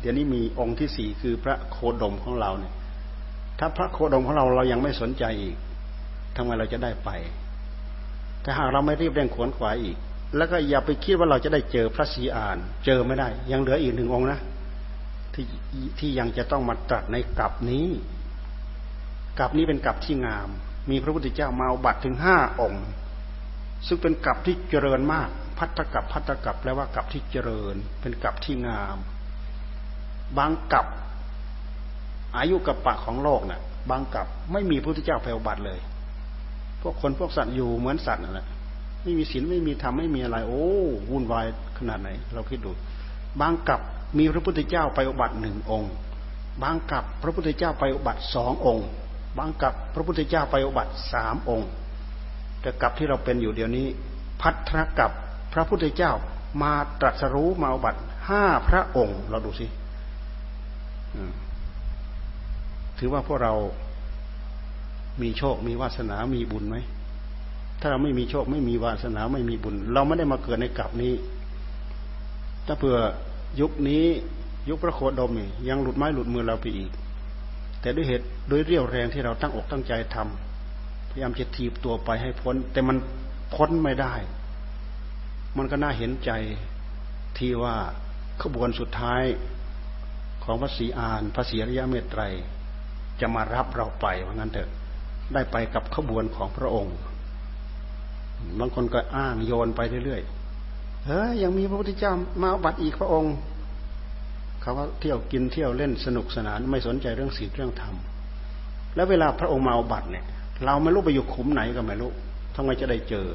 [0.00, 2.74] เดี๋ยวนี้มีองค์ที่สี่คือพระโคดมของเราเนี่ย
[3.58, 5.56] ถ้าพระโคดมของเราเรายังไม่สนใจอีก
[6.36, 7.10] ทำไมเราจะได้ไป
[8.44, 9.96] ถ้าหากเราไม่รีบเร่งขวนขวายอีก
[10.36, 14.40] แล้วก็อย่าไปคิดว่าเราจะได้เจอพระศรีอาน เจอไม่ได้ ยังเหลืออีกหนึ่งองค์นะ
[15.34, 15.44] ที่
[15.98, 17.86] ที่ยังจะต้องมาตรัสในกลับนี้
[19.38, 20.48] กลับนี้เป็นกลับที่งาม
[20.90, 22.86] มีพระพุทธเจ้ามาบัตรถึงห้าองค์
[23.86, 25.28] ซึ่งเป็นกลับที่เจริญมาก
[25.60, 28.98] พัฒกับพัฒกับแปลว่ากลับที่เจริญ เป็นกลับที่งาม
[30.38, 30.86] บางกลับ
[32.36, 35.78] อายุกับปะของโลกนะ่ะ บางกลับไม่มีพระพุทธเจ้าไปบัตรเลย
[36.82, 38.46] พวกคนพวกสัตว์อยู่เหมือนสัตว์นั่นแหละ
[39.02, 40.64] ไม่มีศีลไม่มีธรรมไม่มีอะไร โอ้
[41.10, 41.46] วุ่นวาย
[41.78, 42.72] ขนาดไหน เราคิดดู
[43.40, 43.80] บางกับ
[44.18, 45.92] มีพระพุทธเจ้าไปอุบัติหนึ่งองค์
[46.62, 48.86] บางกับพระพุทธเจ้าไปอุบัติสององค์
[49.38, 51.68] บางกับพระพุทธเจ้าไปอุบัติสามองค์
[52.60, 53.86] แต่กับที่เราเป็นอยู่เดี๋ยวนี้
[54.40, 55.10] พัทรกับ
[55.52, 56.12] พระพุทธเจ้า
[56.62, 59.66] มาตรัสรู้มาอุบัติห้าพระองค์ เราดูสิ
[62.98, 63.54] ถือว่าพวกเรา
[65.22, 66.76] มีโชค มีวาสนา มีบุญไหม
[67.80, 71.14] ถ้าเราไม่มีโชค ไม่มีวาสนา ไม่มีบุญ เราไม่ได้มาเกิดในกลับนี้
[72.66, 72.98] ถ้าเผื่อ
[73.60, 74.04] ยุคนี้
[74.68, 75.32] ยุคพระโคดม
[75.68, 76.90] ยังหลุดไม้หลุดมือเราไปอีก
[77.80, 82.96] แต่ด้วยเหตุโดยเรี่ยวแรงที่เราตั้งอกตั้งใจทำพยายามจะทีบตัวไปให้พ้น แต่มัน
[83.54, 84.14] พ้นไม่ได้
[85.56, 86.30] มันก็น่าเห็นใจ
[87.38, 87.76] ที่ว่า
[88.42, 89.22] ขบวนสุดท้าย
[90.44, 92.22] ของพระศรีอานพระศรีอริยเมตไตร
[93.20, 94.70] จะมารับเราไปว่างั้นเถอะ
[95.34, 96.96] ได้ไปกับขบวนของพระองค์
[98.58, 103.34] บางคนก็อ้างโยนไปเรื่อยๆเฮ้ยยังมีพระพุทธเจ้ามาบัตรอีกพระองค์
[104.62, 107.94] เขาก็เที่ยวกินเที่ยวเล่นสนุกสนานไม่สนใจเรื่องศีลเรื่องธรรม
[108.94, 110.24] แล้วเวลาพระองค์มาอบัตรเนี่ย
[110.64, 112.10] เราไม่รู้ไปอยู่ขุมไหนก็ไม่รู้
[112.56, 113.26] ทำไมจะได้เจอ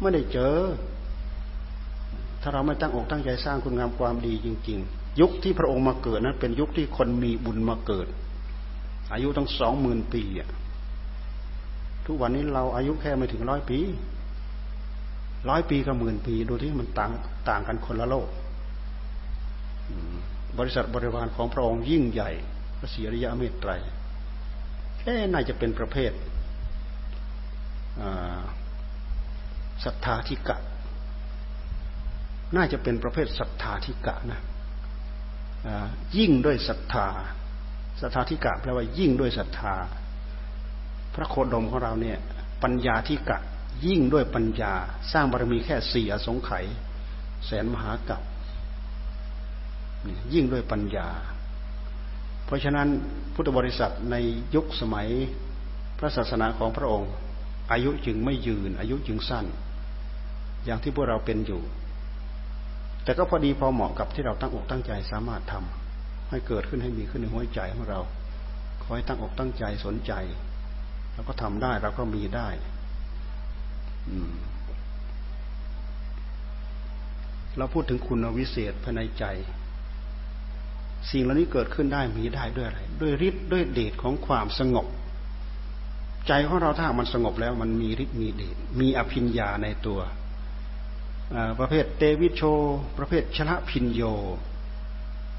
[0.00, 0.54] ไม่ได้เจอ
[2.42, 8.06] ถ้าเราไม่ตั้งอกตั้งใจสร้างคุณงามความดีจริง ๆ ยุคที่พระองค์มาเกิดนั้น เป็นยุคที่คนมีบุญมาเกิด
[9.12, 10.48] อายุตั้งสองหมื่นปีอะ
[12.06, 13.78] ทุกวันนี้เราอายุแค่ไม่ถึงร้อยปี
[15.48, 17.10] ร้อยปีกับหมื่นปี ดูที่มันต่าง
[17.48, 18.28] ต่างกันคนละโลก
[20.58, 22.30] บริษัทบริวารของพระองค์ยิ่งใหญ่
[22.78, 23.70] พระศรีอริยเมตไตร
[24.98, 26.12] แค่น่าจะเป็นประเภท
[29.84, 30.56] ศรัทธาธิกะ
[32.56, 34.40] น่าจะเป็นประเภทศรัทธาธิกะนะ
[36.18, 37.08] ยิ่งด้วยศรัทธา
[38.00, 39.74] ศรัทธาธิกะแปลว่ายิ่งด้วยศรัทธา
[41.14, 42.18] พระโคดมของเราเนี่ย
[42.62, 43.38] ปัญญาที่กะ
[43.86, 44.72] ยิ่งด้วยปัญญา
[45.12, 46.64] สร้างบารมีแค่สี่อสงไขย
[47.46, 48.22] แสนมหากับ
[50.34, 51.08] ยิ่งด้วยปัญญา
[52.44, 52.88] เพราะฉะนั้น
[53.34, 54.16] พุทธบริษัทใน
[54.54, 55.08] ยุคสมัย
[55.98, 57.10] พระศาสนาของพระองค์
[57.72, 59.46] อายุจึงไม่ยืน อายุจึงสั้น
[60.64, 61.62] อย่างที่พวกเราเป็นอยู่
[63.04, 68.00] แต่ก็พอดีพอเหมาะกับที่เราตั้งอกตั้งใจสามารถทำให้เกิดขึ้นให้มีขึ้นในหัวใจของเรา
[68.82, 70.12] ขอให้ตั้งอกตั้งใจสนใจ
[71.12, 72.48] เราก็ทำได้เราก็มีได้
[77.56, 79.24] เราพูดถึงคุณวิเศษภายในใจ
[81.10, 84.86] สิ่งเหล่านี้เกิดขึ้นได้มีได้ด้วยอะไร ด้วยฤทธิ์ด้วยเดชของความสงบ
[86.28, 90.00] ใจของเราถ้ามันสงบแล้วมันมีฤทธิ์มีเดชมีอภิญญาในตัว
[91.58, 92.42] ประเภทเตวิโช
[92.98, 94.02] ประเภทชนะพินโย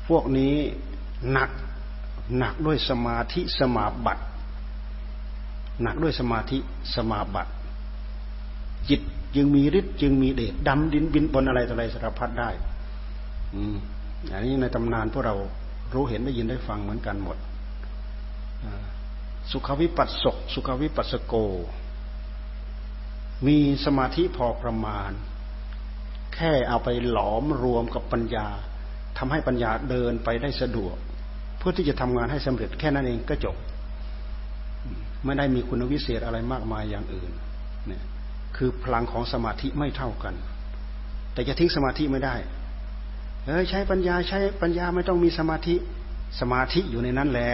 [0.08, 0.56] พวกนี้
[1.32, 1.49] หนัก
[2.38, 4.23] หนักด้วยสมาธิสมาบัติ
[5.82, 6.58] หนักด้วยสมาธิ
[6.95, 7.51] สมาบัติ
[8.89, 9.01] จิต
[9.36, 12.49] จึงมีฤทธิ์จึงมีเดชดำดินบินบนอะไรต่ออะไรสารพัดได้
[13.54, 13.75] อืม
[14.34, 15.36] อันนี้ในตำนานพวกเรา
[15.93, 17.38] รู้เห็นได้ยินได้ฟังเหมือนกันหมด
[19.51, 21.34] สุขวิปัสสก สุขวิปัสสโก
[23.47, 25.12] มีสมาธิพอประมาณ
[26.36, 28.48] แค่เอาไปหลอมรวมกับปัญญา
[29.17, 30.96] ทำให้ปัญญาเดินไปได้สะดวก
[31.58, 33.56] เพื่อที่จะทำงานให้สำเร็จแค่นั้นเองก็จบ
[35.26, 37.32] ไม่ได้มีคุณวิเศษอะไรมากมายอย่างอื่น
[37.88, 38.04] เนี่ย
[38.56, 40.36] คือพลังของสมาธิไม่เท่ากัน
[41.34, 42.36] แต่จะทิ้งสมาธิไม่ได้
[43.46, 45.76] เออใช้ปัญญาใช้ปัญญาไม่ต้องมีสมาธิ
[46.39, 47.52] สมาธิอยู่ในนั้นแหละ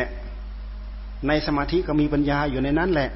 [1.28, 3.10] ในสมาธิก็มีปัญญาอยู่ในนั้นแหละ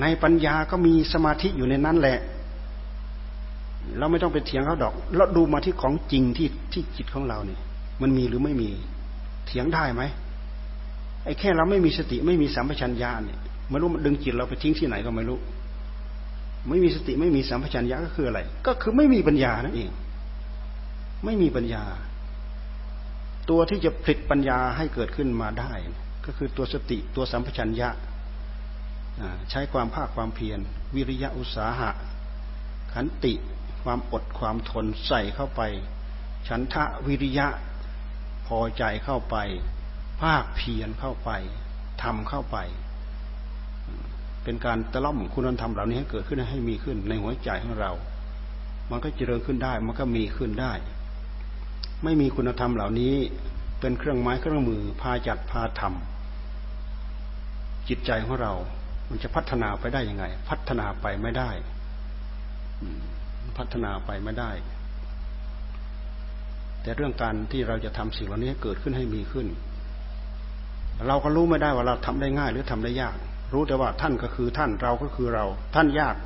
[0.00, 2.18] ในปัญญาก็มีสมาธิอยู่ในนั้นแหละ
[3.98, 7.60] เราไม่ต้องไปเถียงเขาดอกเราดูมาที่ของจริงที่ที่จิตของเราเนี่ย
[8.02, 8.70] มันมีหรือไม่มี
[9.46, 10.02] เถียงได้ไหม
[11.24, 13.38] ไอ้แค่เราไม่มีสติไม่มีสัมปชัญญะเนี่ย
[13.70, 15.38] ไม่รู้มันดึงจิตเราไปทิ้งที่ไหนก็ไม่รู้
[16.68, 19.90] ไม่มีสติไม่มีสัมปชัญญะก็คืออะไร ก็คือไม่มีปัญญานั่นเอง
[21.24, 21.84] ไม่มีปัญญา
[23.50, 25.72] ตัวที่จะผลิตปัญญาให้เกิดขึ้นมาได้
[26.26, 27.88] ก็คือตัวสติตัวสัมปชัญญะ
[29.50, 30.58] ใช้ความภาคความเพียร
[30.94, 31.90] วิริยะอุตสาหะ
[32.92, 33.34] ขันติ
[33.82, 35.62] ความอดความทนใส่เข้าไป
[36.48, 37.48] ฉันทะวิริยะ
[38.46, 39.36] พอใจเข้าไป
[40.20, 41.30] ภาคเพียรเข้าไป
[42.02, 42.56] ทำเข้าไป
[44.44, 47.92] เป็นการตะล่อมคุณธรรมเหล่านี้ให้เกิดขึ้นให้มีขึ้นในหัวใจของเรา
[48.90, 50.72] มันก็เจริญขึ้นได้ มันก็มีขึ้นได้
[52.04, 53.14] ไม่มีคุณธรรมเหล่านี้
[53.80, 58.52] เป็นเครื่องไม้เครื่องมือพาจัดพาทำจิตใจของเรา
[59.08, 61.50] มันจะพัฒนาไปได้ยังไง พัฒนาไปไม่ได้
[63.58, 64.50] พัฒนาไปไม่ได้
[66.82, 69.46] แต่เรื่องการที่เราจะทำสิ่งเหล่านี้เกิดขึ้นให้มีขึ้น
[71.06, 73.16] เราก็รู้ไม่ได้ว่าเราทำได้ง่ายหรือทำได้ยาก
[73.52, 76.16] รู้แต่ว่าท่านก็คือท่านเราก็คือเรา ท่านยาก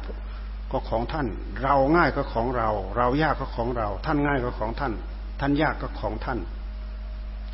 [0.72, 1.26] ก็ของท่าน
[1.62, 4.92] เราง่ายก็ของเรา เรายากก็ของเรา ท่านง่ายก็ของท่าน
[5.40, 6.38] ท่านยากก็ของท่าน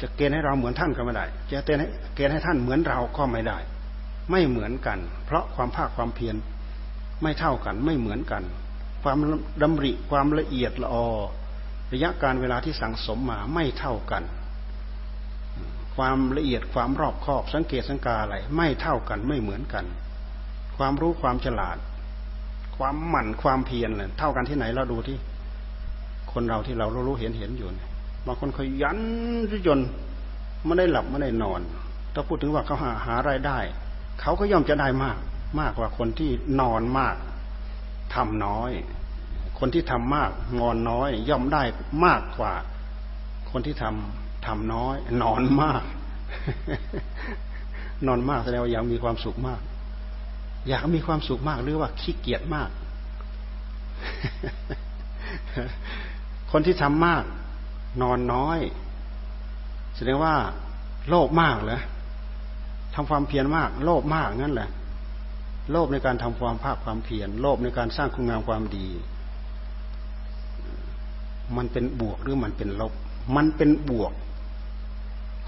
[0.01, 3.59] จะเกณฑ์ให้เราเหมือนท่านก็ไม่ได้ จะเกณฑ์ให้เกณฑ์ให้ท่านเหมือนเราก็ไม่ได้
[4.31, 6.37] ไม่เหมือนกัน เพราะความภาคความเพียร
[7.23, 8.43] ไม่เท่ากันไม่เหมือนกัน
[9.03, 9.19] ความ
[9.63, 11.09] ดำริความละเอียดละออ
[11.93, 14.23] ระยะการเวลาที่สั่งสมมาไม่เท่ากัน
[15.97, 19.85] ความละเอียดความรอบคอบสังเกตสังกาอะไรไม่เท่ากันไม่เหมือนกัน
[20.77, 21.77] ความรู้ความฉลาด
[22.77, 25.19] ความหมั่นความเพียรเเท่ากันที่ไหนเราดูที่
[26.33, 27.69] คนเราที่เรารู้เห็นเห็นอยู่
[28.27, 28.99] บางคนขยัน
[29.67, 29.79] จน
[30.65, 31.61] ไม่ได้หลับไม่ได้นอน
[32.15, 33.59] ถ้าพูดถึงว่าเขาหาหารายได้
[34.21, 35.17] เขาก็ย่อมจะได้มาก
[35.61, 36.31] มากกว่าคนที่
[36.61, 37.17] นอนมาก
[38.15, 38.73] ทำน้อย
[39.59, 41.63] คนที่ทำมากงอนน้อย ย่อมได้
[42.05, 42.55] มากกว่า
[43.51, 45.83] คนที่ทำทำน้อย นอนมาก
[48.07, 49.61] นอนมากแสดงว่าอยากมีความสุขมาก
[50.69, 52.71] อยากมีความสุขมากหรือว่าขี้เกียจมาก
[56.51, 57.25] คนที่ทำมาก
[58.03, 58.59] นอนน้อย
[59.97, 60.35] แสดงว่า
[61.09, 61.81] โลภมากเหรอ
[62.95, 64.71] ทำความเพียรมาก โลภมากนั่นแหละ
[65.71, 68.89] โลภในการทำความภาคความเพียรโลภในการสร้างคุณงามความดี
[71.57, 72.93] มันเป็นบวกหรือมันเป็นลบ
[73.37, 74.13] มันเป็นบวก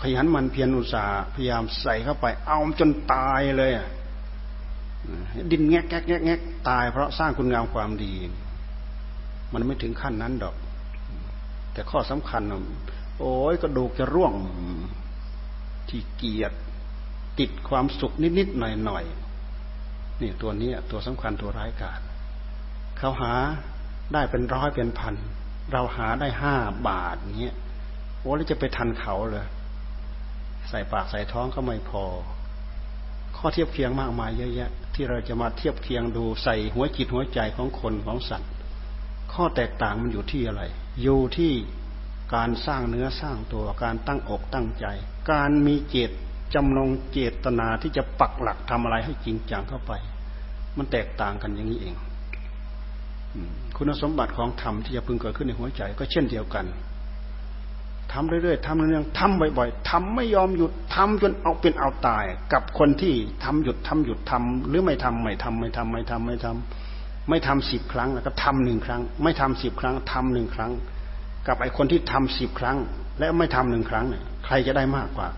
[0.01, 3.71] ขยันมันเพียรอุตสาห์พยายามใส่เข้าไป เอาจนตายเลย
[5.51, 8.15] ดินแงกแงกแงกตาย เพราะสร้างคุณงามความดี
[9.53, 10.55] มันไม่ถึงขั้นนั้นดอก
[11.73, 12.43] แต่ข้อสำคัญ
[13.19, 14.33] โอ้ยกระดูกจะร่วง
[15.89, 16.57] ที่เกียรติ
[17.39, 19.24] ติดความสุขนิดๆหน่อยๆ
[20.25, 22.01] นี่ตัวนี้ตัวสำคัญตัวร้ายกาจ
[22.99, 23.35] เขาหา
[24.13, 25.15] ได้เป็นร้อยเป็นพัน
[25.73, 26.55] เราหาได้ห้า
[26.89, 27.57] บาทเนี้ย
[28.19, 29.47] โอ้แล้วจะไปทันเขาเลย
[30.69, 32.05] ใส่ปากใส่ท้องก็ไม่พอ
[33.37, 38.51] ข้อเทียบเคียงมากมายเยอะแยะ ที่เราจะมาเทียบเคียงดูใส่หัวจิตหัวใจของคนของสัตว์
[39.33, 40.63] ข้อแตกต่างมันอยู่ที่อะไร
[41.03, 41.53] อยู่ที่
[42.35, 44.87] การสร้างเนื้อสร้างตัวการตั้งอกตั้งใจ
[45.33, 46.11] การมีเจต
[46.55, 49.93] จำลงเจตนาที่จะปักหลักทำอะไรให้จริงจังเข้าไป
[50.79, 51.95] มันแตกต่างกันอย่างนี้เอง
[53.77, 56.67] คุณสมบัติของธรรมที่จะพึงเกิดขึ้นในหัวใจ ก็เช่นเดียวกัน
[58.13, 63.15] ทำเรื่อยๆทำเรื่อยๆทำบ่อยๆทำไม่ยอมหยุดทำจนเอาเป็นเอาตาย กับคนที่
[63.45, 70.73] ทำหยุดทำหยุดทำหรือไม่ทำไม่ทำไม่ทำไม่ทำไม่ทำไม่ทำสิบครั้งแล้วก็ทำหนึ่งครั้ง ไม่ทำสิบครั้งทำหนึ่งครั้ง
[71.47, 72.79] กับไอ้คนที่ทำสิบครั้ง
[73.19, 75.29] และไม่ทำหนึ่งครั้งเนี่ยใครจะได้มากกว่า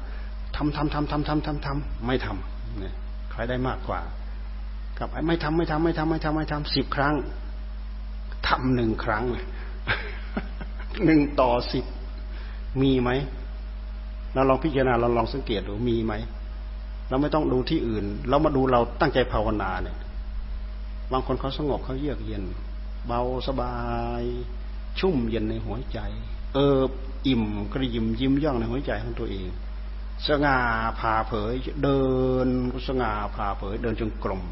[0.57, 2.95] ทำทำทำทำทำทำทำไม่ทำเนี่ย
[3.32, 4.01] ใครได้มากกว่า
[4.99, 7.15] กับไอ้ไม่ทำไม่ทำไม่ทำไม่ทำไม่ทำสิบครั้ง
[8.49, 9.25] ทำหนึ่งครั้ง
[11.05, 11.85] หนึ่งต่อสิบ
[12.83, 13.11] มีไหม
[14.35, 16.13] เราลองพิจารณาเราลองสังเกตดูมีไหม
[17.09, 19.99] เราไม่ต้องดูที่อื่น เรามาดูเราตั้งใจภาวนาเนี่ย
[21.13, 22.45] บางคนเขาสงบเขาเยือกเย็น
[23.07, 23.75] เบาสบา
[24.21, 24.23] ย
[24.99, 25.99] ชุ่มเย็นในหัวใจ
[26.55, 26.81] เออ
[27.27, 29.49] อิ่มกระยิมยิ้มย่องในหัวใจของตัวเอง
[30.27, 30.59] สง่า
[31.01, 32.03] ผ่าเผย เดิ
[32.47, 32.49] น
[32.87, 34.43] สง่าผ่าเผย เดินจงกรม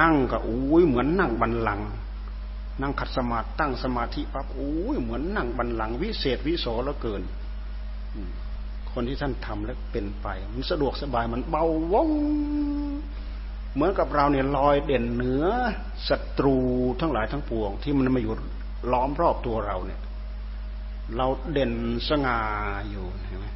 [0.00, 1.80] นั่งก็อุ้ยเหมือนนั่งบันลัง
[2.80, 7.22] นั่งขัดสมาธิตั้งสมาธิปั๊บโอ้ยเหมือนนั่งบันลัง วิเศษวิโสแล้วเกิน
[8.90, 12.10] คนที่ท่านทำแล้วเป็นไป มันสะดวกสบายมันเบาว่อง
[13.74, 15.44] เหมือนกับเราเนี่ยลอยเด่นเหนือ
[16.08, 16.56] ศัตรู
[17.00, 18.34] ทั้งหลายทั้งปวง ที่มันมาอยู่
[18.92, 20.00] ล้อมรอบตัวเราเนี่ย
[21.16, 21.72] เราเด่น
[22.08, 22.40] สง่า
[22.90, 23.46] อยู่เห็นไหม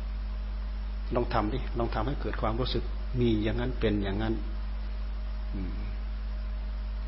[1.15, 2.85] ลองทำดิลองทำให้เกิดความรู้สึก
[3.21, 4.35] มีอย่างนั้นเป็นอย่างนั้น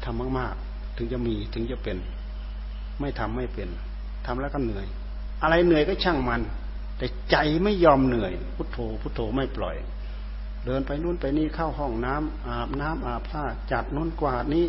[0.05, 1.97] ทำมากๆ ถึงจะมีถึงจะเป็น
[3.01, 3.68] ไม่ทำไม่เป็น
[4.26, 4.86] ทำแล้วก็เหนื่อย
[5.42, 6.40] อะไรเหนื่อยก็ช่างมัน
[6.99, 9.76] แต่ใจไม่ยอมเหนื่อย พุทโธ พุทโธไม่ปล่อย
[10.66, 14.66] เดินไปนู่นไปนี่เข้าห้องน้ำอาบน้ำอาบผ้าจัดนู่นกวาดนี้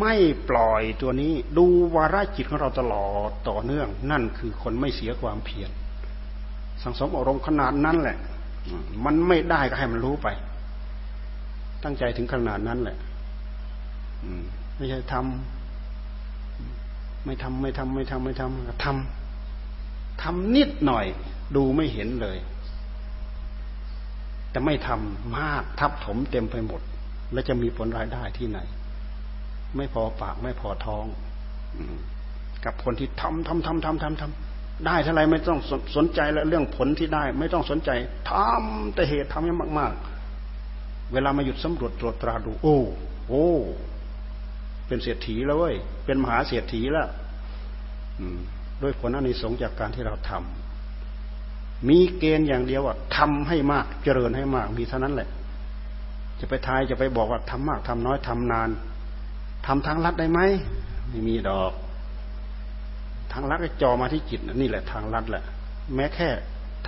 [0.00, 0.14] ไม่
[0.50, 5.70] ปล่อยตัวนี้ ดูวาระจิตของเราตลอดต่อเนื่อง นั่นคือคนไม่เสียความเพียร
[6.82, 8.18] สังสมอารมณ์ขนาดนั้นแหละ
[9.04, 10.28] มันไม่ได้ก็ให้มันรู้ไป
[11.84, 12.96] ตั้งใจถึงขนาดนั้นแหละ
[14.76, 21.06] ไม่ใช่ทำไม่ทำไม่ทำไม่ทำไม่ทำทำทำนิดหน่อย
[21.56, 22.38] ดูไม่เห็นเลย
[24.50, 26.80] แต่ไม่ทำมากทับถมเต็มไปหมด
[27.32, 28.58] แล้วจะมีผลรายได้ที่ไหน
[29.76, 31.04] ไม่พอปากไม่พอท้อง
[32.64, 35.60] กับคนที่ทำทำทำทำทำทำได้เท่าไรไม่ต้อง
[35.96, 37.90] สนใจแล้วเรื่องผลที่ได้ ไม่ต้องสนใจ
[38.30, 39.92] ทำแต่เหตุทำให้มาก
[40.52, 42.78] ๆ เวลามาหยุดสำรวจตรวจตราดู โอ้
[43.28, 43.48] โอ้
[44.86, 45.74] เป็นเศรษฐีแล้วเว้ย
[46.04, 47.08] เป็นมหาเศรษฐีแล้ว
[48.82, 55.28] ด้วยผลอันนี้สงจากการที่เราทำมีเกณฑ์อย่างเดียวว่าทำให้มาก เจริญให้มาก มีเท่านั้นแหละ
[56.40, 58.70] จะไปทายจะไปบอกว่าทำมากทำน้อยทำนาน
[59.66, 60.40] ทำทางลัดได้ไหม
[61.08, 61.72] ไม่มีดอก
[63.32, 65.44] ทางลัดก็จอมาที่จิตนี่แหละ ทางลัดแหละ
[65.94, 66.28] แม้แค่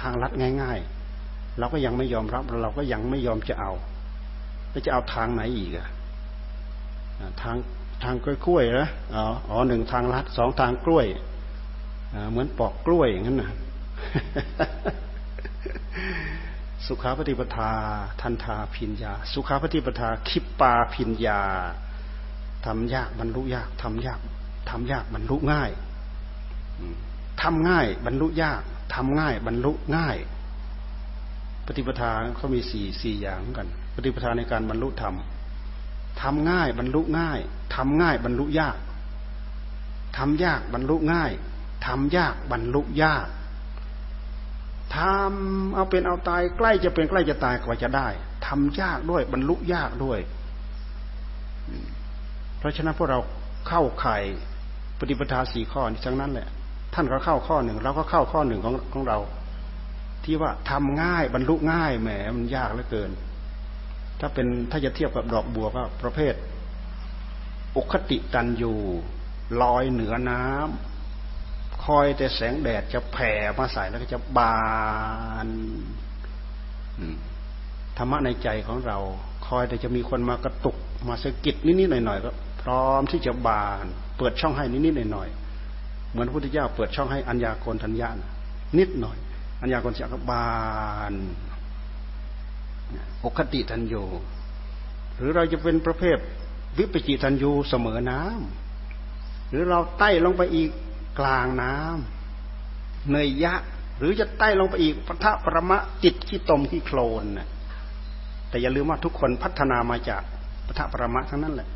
[0.01, 0.33] ทางลัด
[0.63, 0.79] ง่าย
[1.19, 3.73] ๆ เราก็ยังไม่ยอมรับเราก็ยังไม่ยอมจะเอา
[4.71, 5.89] แล้วจะเอาทางไหนอีกอะ
[7.43, 7.57] ทาง
[8.05, 8.89] ทางกล้วยๆนะ
[9.51, 11.07] อ๋อหนึ่งทางลัดสองทางกล้วย
[12.31, 13.51] เหมือนปอกกล้วยอย่างนั้นนะ
[16.87, 17.71] สุขาปฏิปทา
[18.21, 21.41] ทันทาพิญญา สุขาปฏิปทาคิปปาพิญญา
[22.67, 24.21] ทำยากบรรลุยากทำยาก
[24.71, 25.71] ทำยากบรรลุง่าย
[27.43, 28.63] ทำง่ายบรรลุยาก
[28.95, 30.17] ทำง่ายบรรลุง่าย
[31.67, 35.15] ปฏิปทาเขามีสี่สี่อย่างกัน ปฏิปทาในการบรรลุธรรม
[36.23, 37.39] ทำง่ายบรรลุง่าย
[37.75, 38.77] ทำง่ายบรรลุยาก
[40.17, 41.33] ทำยากบรรลุง่าย
[41.87, 43.27] ทำยากบรรลุยาก
[44.97, 48.09] ทำเอาเป็นเอาตายใกล้จะเป็นใกล้จะตายกว่าจะได้
[48.47, 50.19] ทำยากด้วยบรรลุยากด้วย
[52.59, 53.19] เพราะฉะนั้นพวกเรา
[53.69, 54.17] เข้าไข่
[54.99, 56.49] ปฏิปทาสี่ข้อนี้ทั้งนั้นแหละ
[56.95, 59.19] ท่านก็เข้าข้อหนึ่งเราก็เข้าข้อหนึ่งของของเรา
[60.25, 63.11] ที่ว่าทำง่ายบรรลุง่ายแหมมันยากเหลือเกิน
[64.21, 66.35] ถ้าเป็นถ้าจะเทียบกับดอกบัวก็ประเภท
[67.77, 68.77] อุคติตันอยู่
[69.63, 74.59] ลอยเหนือน้ำคอยแต่แสงแดดจะแผ่มาใส่แล้วก็จะบา
[75.47, 75.49] น
[77.97, 78.99] ธรรมะในใจของเรา
[79.47, 80.77] คอยแต่จะมีคนมากระตุก
[81.09, 82.31] มาสะกิดนิดๆหน่อยๆก็
[82.63, 83.85] พร้อมที่จะบาน
[84.19, 88.11] เปิดช่องให้นิดๆหน่อยๆเหมือนพระพุทธเจ้าเปิดช่องให้อัญญาโกนทัญญา
[88.79, 89.17] นิดหน่อย
[89.63, 90.49] อัญญาโกนเสียก็บา
[91.13, 91.15] น
[93.25, 93.95] ปกติทันโย
[95.17, 96.19] หรือเราจะเป็นประเภท
[96.79, 100.71] วิปจิทันยูเสมอน้ำหรือเราไต่ลงไปอีก
[101.19, 103.55] กลางน้ำเนยยะ
[103.99, 107.49] หรือจะไต่ลงไปอีกปะทะประมะติดขี้ตมขี้โคลนนะ
[108.49, 110.23] แต่อย่าลืมว่าทุกคนพัฒนามาจาก
[110.67, 111.69] ปะทะประมะทั้งนั้นแหละ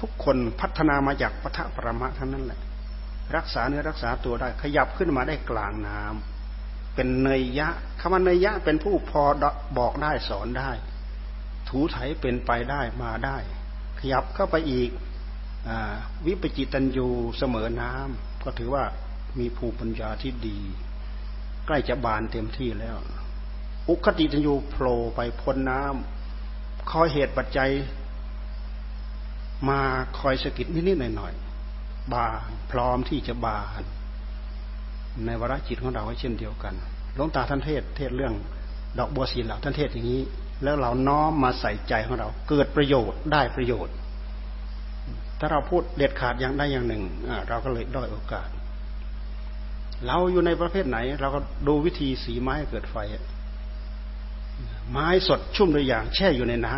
[0.00, 2.60] ทุกคนพัฒนามาจากปะทะประมะทั้งนั้นแหละ
[3.36, 6.35] รักษาเนื้อรักษาตัวได้ขยับขึ้นมาได้กลางน้ำ
[6.96, 7.68] เป็นเนยยะ
[8.00, 9.22] คำว่าเนยยะเป็นผู้พอ
[9.78, 10.70] บอกได้สอนได้
[11.68, 13.38] ถูไถเป็นไปได้มาได้
[13.98, 14.90] ขยับเข้าไปอีก
[15.68, 15.70] อ
[16.26, 18.84] วิปจิตันยูเสมอน้ำก็ถือว่า
[19.38, 20.58] มีภูมิปัญญาที่ดี
[21.66, 22.96] ใกล้จะบานเต็มที่แล้ว
[23.88, 27.70] อุคติทันยูโผล่ไปพ้นน้ำคอยเหตุปัจจัย
[29.68, 29.80] มา
[30.18, 33.82] คอยสกิดนิดๆหน่อยๆบานพร้อมที่จะบาน
[35.24, 36.74] ในวรจิตของเราเช่นเดียวกัน
[37.14, 38.34] หลวงตาท่านเทศเทศเรื่อง
[38.98, 40.22] ดอกบัวสีเหล่าท่านเทศอย่างนี้
[40.62, 43.94] แล้วเราน้อมมาใส่ใจของเรา เกิดประโยชน์ได้ประโยชน์
[45.38, 47.02] ถ้าเราพูดเด็ดขาดอย่างใดอย่างหนึ่ง
[47.48, 48.48] เราก็เลยด้อยโอกาส
[50.06, 52.96] เราอยู่ในประเภทไหน เราก็ดูวิธีสีไม้เกิดไฟ
[54.90, 56.76] ไม้สดชุ่มด้วยอย่าง แช่อยู่ในน้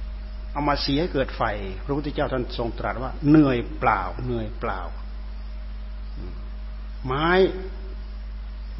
[0.00, 1.42] ำเอามาสีให้เกิดไฟ
[1.84, 4.80] พระพุทธเจ้าท่านทรงตรัสว่าเหนื่อยเปล่าเหนื่อยเปล่า
[7.04, 7.28] ไม้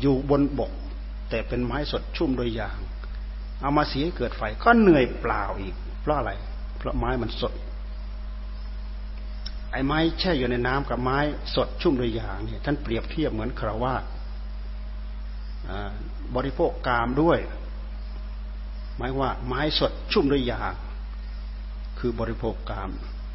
[0.01, 0.73] อยู่บนบก
[1.31, 2.79] แต่เป็นไม้สดชุ่มโดยยาง
[3.61, 6.33] เอามาเสียให้เกิดไฟก็เหนื่อยเปล่าอีก เพราะอะไร
[6.79, 7.53] เพราะไม้มันสด
[9.73, 11.19] ไอ้ไม้แช่อยู่ในน้ำกับไม้
[11.55, 14.05] สดชุ่มโดยยางเนี่ยท่านเปรียบเทียบเหมือนคราวาส
[16.37, 17.39] บริโภคกามด้วย
[18.97, 20.63] หมายว่าไม้สดชุ่มด้วยยา
[21.99, 22.91] คือบริโภคกาม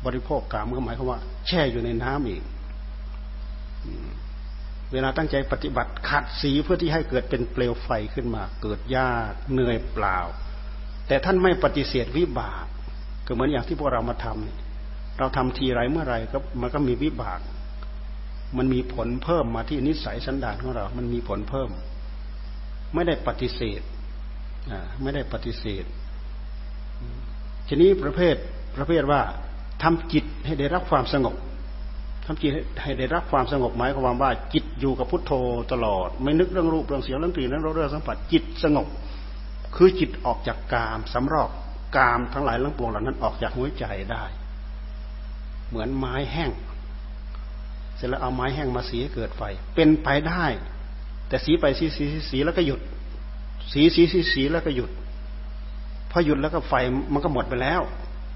[0.05, 2.43] บริโภคกามก็หมายความว่า แช่อยู่ในน้ำอีก
[4.93, 10.17] เวลาตั้งใจปฏิบัติขัดสีเพื่อที่ให้เกิดเป็นเปลวไฟขึ้นมา เกิดยากเหนื่อยเปล่า
[11.07, 12.65] แต่ท่านไม่ปฏิเสธวิบาก
[13.25, 17.39] ก็เหมือนอย่างที่พวกเรามาทำเราทำทีไรเมื่อไรก็มันก็มีวิบาก
[18.57, 21.69] มันมีผลเพิ่มมาที่นิสัยสันดานของเรา มันมีผลเพิ่ม
[22.93, 23.81] ไม่ได้ปฏิเสธ
[25.01, 25.85] ไม่ได้ปฏิเสธ
[27.67, 28.35] ทีนี้ประเภท
[28.77, 29.21] ประเภทว่า
[29.83, 31.35] ทำจิตให้ได้รับความสงบ
[32.32, 35.34] ทำจิตให้ได้รับความสงบหมายความว่าจิตอยู่กับพุทโธ
[35.71, 38.88] ตลอด ไม่นึกเรื่องรูปเรื่องเสียงเรื่องกลิ่นเรื่องรสเรื่องสัมผัสจิตสงบ
[39.75, 41.49] คือจิตออกจากกามสำรอก
[41.97, 44.23] กามทั้งหลายทั้งปวงเหล่านั้นออกจากหัวใจได้
[45.69, 46.51] เหมือนไม้แห้ง
[47.95, 49.41] เสร็จแล้วเอาไม้แห้งมาสีให้เกิดไฟ
[49.75, 50.45] เป็นไปได้
[51.27, 52.79] แต่สีไปสีสีสีแล้วก็หยุด
[53.71, 54.91] สีสีสีสีแล้วก็หยุด
[56.11, 56.73] พอหยุดแล้วก็ไฟ
[57.13, 57.82] มันก็หมดไปแล้ว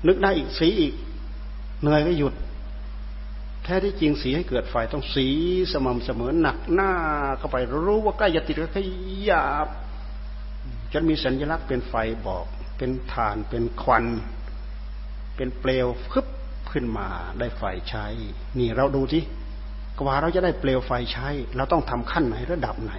[0.08, 0.94] นึกได้อีกสีอีก
[1.82, 2.34] เหนื่อยก็หยุด
[3.66, 5.28] แท้ที่จริงสีให้เกิดไฟต้องสี
[5.74, 6.92] สม่ำเสมอหนักหน้า
[7.38, 8.78] เข้าไปรู้ว่าใกล้จะติดก็ข
[9.30, 9.68] ยับ
[10.94, 11.94] จะมีสัญลักษณ์เป็นไฟ
[12.28, 12.46] บอก
[12.78, 14.06] เป็นฐานเป็นควัน
[15.36, 16.28] เป็นเปลวคึบ
[16.72, 17.08] ขึ้นมา
[17.40, 18.06] ได้ไฟใช้
[18.60, 19.24] นี่เราดูที่
[19.98, 22.94] กว่าเราจะได้เปลวไฟใช้ เราต้องทำขั้นไหนระดับไหน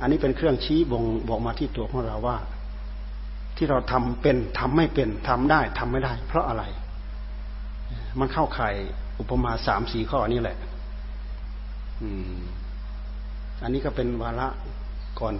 [0.00, 2.38] อันนี้เป็นเครื่องชี้บ่งบอกมาที่ตัวของเราว่า
[3.56, 6.64] ที่เราทำเป็นทำไม่เป็นทำได้ทำไม่ได้ เพราะอะไร
[8.18, 8.74] มันเข้าข่าย
[9.18, 10.56] อุปมาสามสี่ข้อนี้แหละ
[12.02, 12.38] อืม
[13.62, 14.48] อันนี้ก็เป็นวาระ
[15.20, 15.34] ก่อน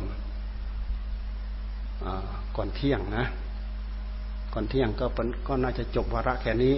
[2.05, 2.07] อ
[2.57, 3.25] ก่อนเที่ยงนะ
[4.53, 5.07] ก่อนเที่ยงก็
[5.49, 6.75] ก็น่าจะจบวาระแค่นี้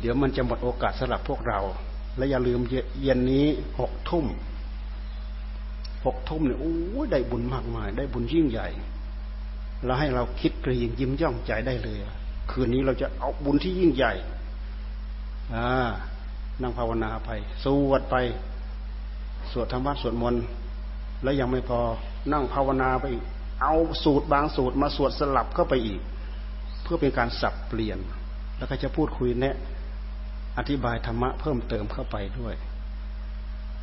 [0.00, 1.60] เดี๋ยวมันจะหมดโอกาสสำหรับพวกเรา
[2.16, 2.60] และอย่าลืม
[3.02, 3.46] เย็นนี้
[3.80, 4.26] หกทุ่ม
[6.04, 6.74] หกทุ่มเนี่ยโอ้
[7.12, 8.68] ได้บุญมากมาย ได้บุญยิ่งใหญ่
[9.84, 11.98] เราให้เราคิดกรียงยิ้มย่องใจได้เลย
[12.50, 14.14] คืนนี้เราจะเอาบุญที่ยิ่งใหญ่
[16.62, 17.30] นั่งภาวนาไป
[17.64, 18.16] สวดไป
[19.52, 20.42] สสวดธรรมะสวดมนต์
[21.22, 21.80] แล้วยังไม่พอ
[22.32, 23.24] นั่งภาวนาไปอีก
[23.62, 23.74] เอา
[24.04, 26.00] สูตรบางสูตรมาสวดสลับเข้าไปอีก
[26.82, 27.98] เพื่อเป็นการสับเปลี่ยน
[28.58, 29.56] แล้วก็จะพูดคุยแนะ
[30.58, 32.54] อธิบายธรรมะเพิ่มเติมเข้าไปด้วย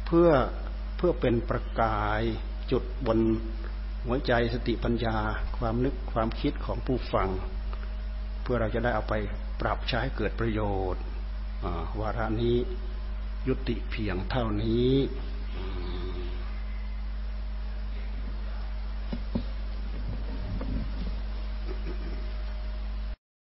[0.06, 0.30] เพื่อ
[0.98, 2.22] เพื่อเป็นประกาย
[2.72, 3.20] จุดบน
[4.06, 5.18] หัวใจสติปัญญา
[5.58, 7.30] ความนึกความคิดของผู้ฟัง
[8.46, 9.16] เพื่อเราจะได้เอาไป
[9.62, 10.62] ปรับใช้เกิดประโย
[10.94, 11.04] ชน์
[12.00, 12.58] วาระนี้
[13.48, 14.92] ยุติเพียงเท่านี้